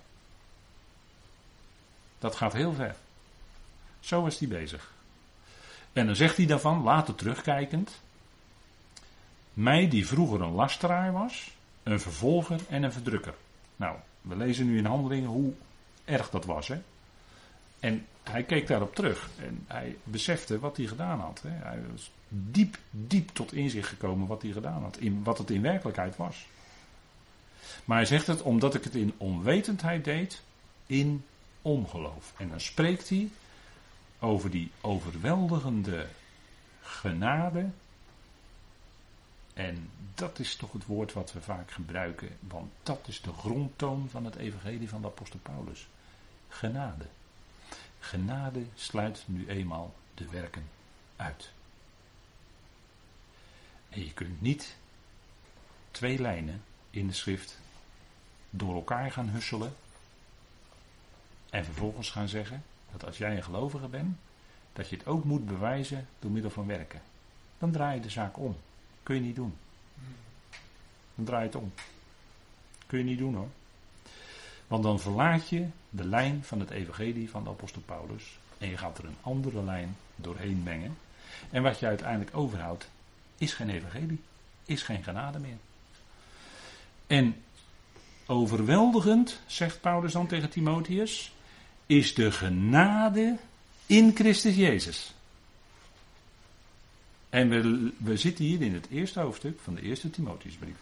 [2.21, 2.95] Dat gaat heel ver.
[3.99, 4.91] Zo is hij bezig.
[5.93, 8.01] En dan zegt hij daarvan, later terugkijkend.
[9.53, 11.51] Mij die vroeger een lasteraar was,
[11.83, 13.33] een vervolger en een verdrukker.
[13.75, 15.53] Nou, we lezen nu in handelingen hoe
[16.05, 16.67] erg dat was.
[16.67, 16.81] Hè?
[17.79, 21.41] En hij keek daarop terug en hij besefte wat hij gedaan had.
[21.41, 21.49] Hè?
[21.49, 25.61] Hij was diep, diep tot inzicht gekomen wat hij gedaan had, in, wat het in
[25.61, 26.47] werkelijkheid was.
[27.85, 30.41] Maar hij zegt het omdat ik het in onwetendheid deed,
[30.85, 31.23] in
[31.61, 32.33] ongeloof.
[32.37, 33.29] En dan spreekt hij
[34.19, 36.07] over die overweldigende
[36.81, 37.69] genade.
[39.53, 44.09] En dat is toch het woord wat we vaak gebruiken, want dat is de grondtoon
[44.09, 45.87] van het evangelie van de apostel Paulus.
[46.49, 47.05] Genade.
[47.99, 50.69] Genade sluit nu eenmaal de werken
[51.15, 51.51] uit.
[53.89, 54.75] En je kunt niet
[55.91, 57.59] twee lijnen in de schrift
[58.49, 59.75] door elkaar gaan husselen
[61.51, 64.17] en vervolgens gaan zeggen dat als jij een gelovige bent,
[64.73, 67.01] dat je het ook moet bewijzen door middel van werken.
[67.57, 68.55] Dan draai je de zaak om.
[69.03, 69.53] Kun je niet doen.
[71.15, 71.73] Dan draai je het om.
[72.87, 73.49] Kun je niet doen hoor.
[74.67, 78.77] Want dan verlaat je de lijn van het evangelie van de apostel Paulus en je
[78.77, 80.97] gaat er een andere lijn doorheen mengen.
[81.49, 82.89] En wat je uiteindelijk overhoudt,
[83.37, 84.21] is geen evangelie,
[84.65, 85.57] is geen genade meer.
[87.07, 87.35] En
[88.25, 91.31] overweldigend, zegt Paulus dan tegen Timotheus,
[91.91, 93.37] is de genade
[93.85, 95.13] in Christus Jezus.
[97.29, 100.75] En we, we zitten hier in het eerste hoofdstuk van de eerste Timotheusbrief.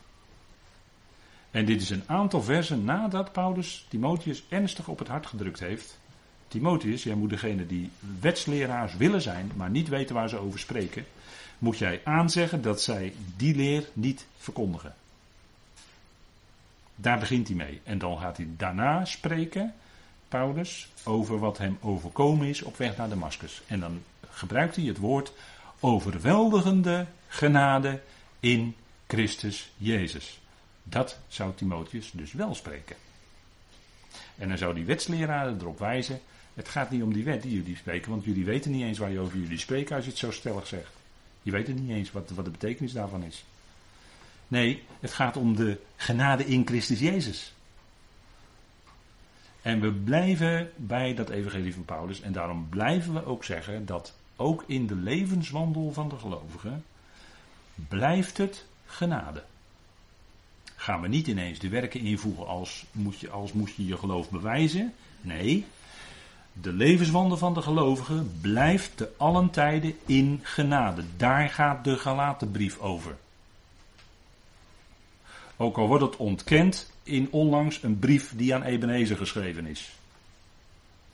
[1.52, 5.98] En dit is een aantal versen nadat Paulus Timotheus ernstig op het hart gedrukt heeft.
[6.48, 7.90] Timotheus, jij moet degene die
[8.20, 11.06] wetsleraars willen zijn, maar niet weten waar ze over spreken,
[11.58, 14.96] moet jij aanzeggen dat zij die leer niet verkondigen.
[16.96, 17.82] Daar begint hij mee.
[17.84, 19.74] En dan gaat hij daarna spreken
[20.30, 23.62] Paulus over wat hem overkomen is op weg naar Damascus.
[23.68, 25.34] En dan gebruikt hij het woord
[25.80, 28.02] overweldigende genade
[28.40, 28.76] in
[29.08, 30.40] Christus Jezus.
[30.84, 32.96] Dat zou Timotheus dus wel spreken.
[34.38, 36.20] En dan zou die wetsleraren erop wijzen:
[36.54, 39.12] het gaat niet om die wet die jullie spreken, want jullie weten niet eens waar
[39.12, 40.92] je over jullie spreken als je het zo stellig zegt.
[41.42, 43.44] Je weet het niet eens wat, wat de betekenis daarvan is.
[44.48, 47.54] Nee, het gaat om de genade in Christus Jezus.
[49.62, 52.22] En we blijven bij dat evangelie van Paulus.
[52.22, 56.84] En daarom blijven we ook zeggen dat ook in de levenswandel van de gelovigen
[57.88, 59.44] blijft het genade.
[60.76, 64.30] Gaan we niet ineens de werken invoegen als moet je, als moet je je geloof
[64.30, 64.94] bewijzen.
[65.22, 65.66] Nee,
[66.54, 71.04] de levenswandel van de gelovigen blijft te allen tijden in genade.
[71.18, 73.18] Daar gaat de Galatenbrief over.
[75.58, 79.92] Ook al wordt het ontkend in onlangs een brief die aan Ebenezer geschreven is.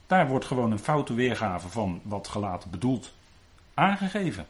[0.07, 3.13] Daar wordt gewoon een foute weergave van wat gelaten bedoelt
[3.73, 4.47] aangegeven.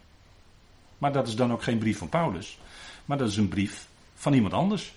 [0.98, 2.60] Maar dat is dan ook geen brief van Paulus.
[3.06, 4.94] maar dat is een brief van iemand anders.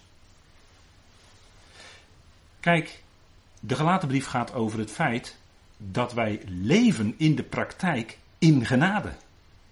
[2.60, 3.02] Kijk,
[3.60, 5.36] de gelaten brief gaat over het feit
[5.76, 9.12] dat wij leven in de praktijk in genade.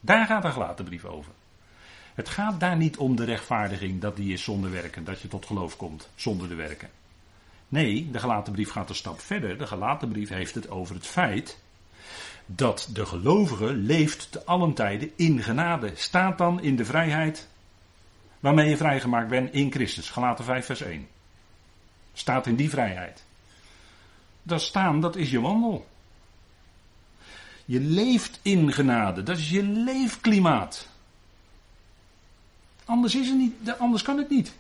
[0.01, 1.33] Daar gaat de gelaten brief over.
[2.17, 5.47] Het gaat daar niet om de rechtvaardiging dat die is zonder werken, dat je tot
[5.47, 6.91] geloof komt zonder de werken.
[7.69, 9.59] Nee, de gelaten brief gaat een stap verder.
[9.59, 11.59] De gelaten brief heeft het over het feit
[12.47, 15.93] dat de gelovige leeft te allen tijden in genade.
[15.95, 17.49] Staat dan in de vrijheid
[18.41, 20.11] waarmee je vrijgemaakt bent in Christus.
[20.11, 21.09] Gelaten 5 vers 1.
[22.13, 23.25] Staat in die vrijheid.
[24.43, 25.87] Dat staan, dat is je wandel.
[27.65, 29.23] Je leeft in genade.
[29.23, 30.95] Dat is je leefklimaat.
[32.87, 34.53] Anders, is het niet, anders kan het niet.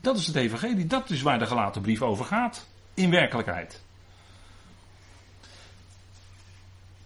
[0.00, 0.86] Dat is het evangelie.
[0.86, 2.66] Dat is waar de gelaten brief over gaat.
[2.94, 3.80] In werkelijkheid.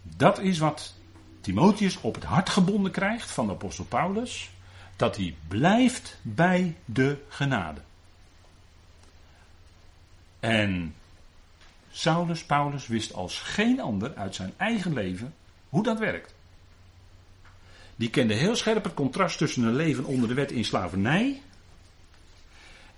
[0.02, 0.94] Dat is wat
[1.40, 4.50] Timotheus op het hart gebonden krijgt van de apostel Paulus.
[4.96, 7.80] Dat hij blijft bij de genade.
[10.40, 10.94] En
[11.90, 15.34] Saulus, Paulus wist als geen ander uit zijn eigen leven
[15.68, 16.34] hoe dat werkt.
[17.98, 21.42] Die kende heel scherp het contrast tussen een leven onder de wet in slavernij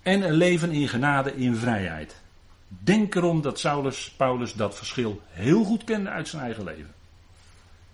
[0.03, 2.21] en een leven in genade in vrijheid.
[2.69, 6.95] Denk erom dat Saulus, Paulus dat verschil heel goed kende uit zijn eigen leven.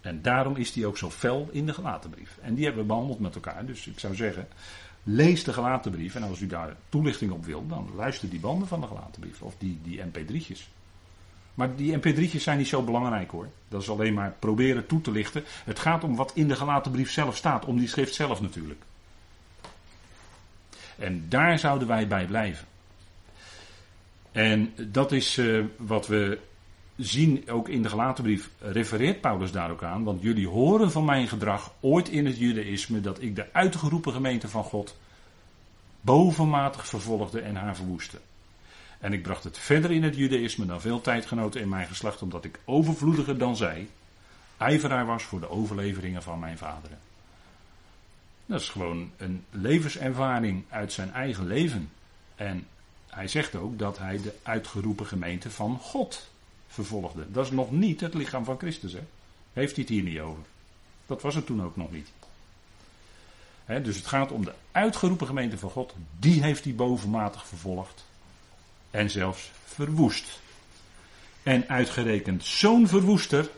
[0.01, 2.39] En daarom is hij ook zo fel in de gelatenbrief.
[2.43, 3.67] En die hebben we behandeld met elkaar.
[3.67, 4.49] Dus ik zou zeggen,
[5.03, 6.15] lees de gelatenbrief.
[6.15, 9.43] En als u daar toelichting op wilt, dan luister die banden van de gelatenbrief.
[9.43, 10.76] Of die, die mp3'tjes.
[11.57, 13.49] Maar die mp3'tjes zijn niet zo belangrijk hoor.
[13.69, 15.45] Dat is alleen maar proberen toe te lichten.
[15.65, 17.65] Het gaat om wat in de gelaten brief zelf staat.
[17.65, 18.83] Om die schrift zelf natuurlijk.
[20.99, 22.67] En daar zouden wij bij blijven.
[24.33, 26.39] En dat is uh, wat we
[26.97, 28.51] zien ook in de gelaten brief.
[28.59, 30.05] Refereert Paulus daar ook aan.
[30.05, 33.01] Want jullie horen van mijn gedrag ooit in het judaïsme.
[33.01, 34.97] Dat ik de uitgeroepen gemeente van God
[36.01, 38.19] bovenmatig vervolgde en haar verwoestte.
[38.99, 42.45] En ik bracht het verder in het judaïsme dan veel tijdgenoten in mijn geslacht, omdat
[42.45, 43.89] ik overvloediger dan zij
[44.57, 46.99] ijveraar was voor de overleveringen van mijn vaderen.
[48.47, 51.91] Dat is gewoon een levenservaring uit zijn eigen leven.
[52.35, 52.67] En
[53.07, 56.29] hij zegt ook dat hij de uitgeroepen gemeente van God
[56.69, 57.31] vervolgde.
[57.31, 58.93] Dat is nog niet het lichaam van Christus.
[58.93, 59.03] Hè?
[59.53, 60.43] Heeft hij het hier niet over.
[61.07, 62.09] Dat was het toen ook nog niet.
[63.67, 65.95] dus het gaat om de uitgeroepen gemeente van God.
[66.19, 68.05] Die heeft hij bovenmatig vervolgd
[68.97, 70.41] en zelfs verwoest.
[71.43, 73.49] En uitgerekend zo'n verwoester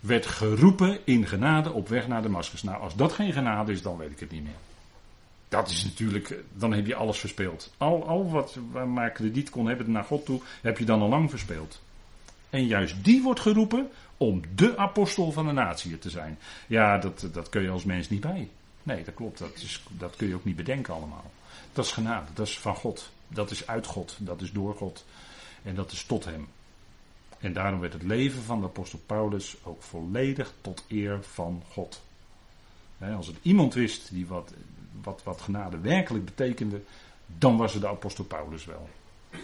[0.00, 2.62] werd geroepen in genade op weg naar Damascus.
[2.62, 4.58] Nou, als dat geen genade is, dan weet ik het niet meer.
[5.48, 7.72] Dat is natuurlijk, dan heb je alles verspeeld.
[7.76, 11.30] Al, al wat maar krediet kon hebben naar God toe, heb je dan al lang
[11.30, 11.82] verspeeld.
[12.50, 16.38] En juist die wordt geroepen om de apostel van de natie te zijn.
[16.66, 18.48] Ja, dat, dat kun je als mens niet bij.
[18.82, 19.38] Nee, dat klopt.
[19.38, 21.30] Dat, is, dat kun je ook niet bedenken allemaal.
[21.72, 23.10] Dat is genade, dat is van God.
[23.28, 25.04] Dat is uit God, dat is door God
[25.62, 26.48] en dat is tot Hem.
[27.38, 32.02] En daarom werd het leven van de apostel Paulus ook volledig tot eer van God.
[33.16, 34.52] als het iemand wist die wat,
[35.02, 36.80] wat, wat genade werkelijk betekende,
[37.26, 38.88] dan was het de apostel Paulus wel.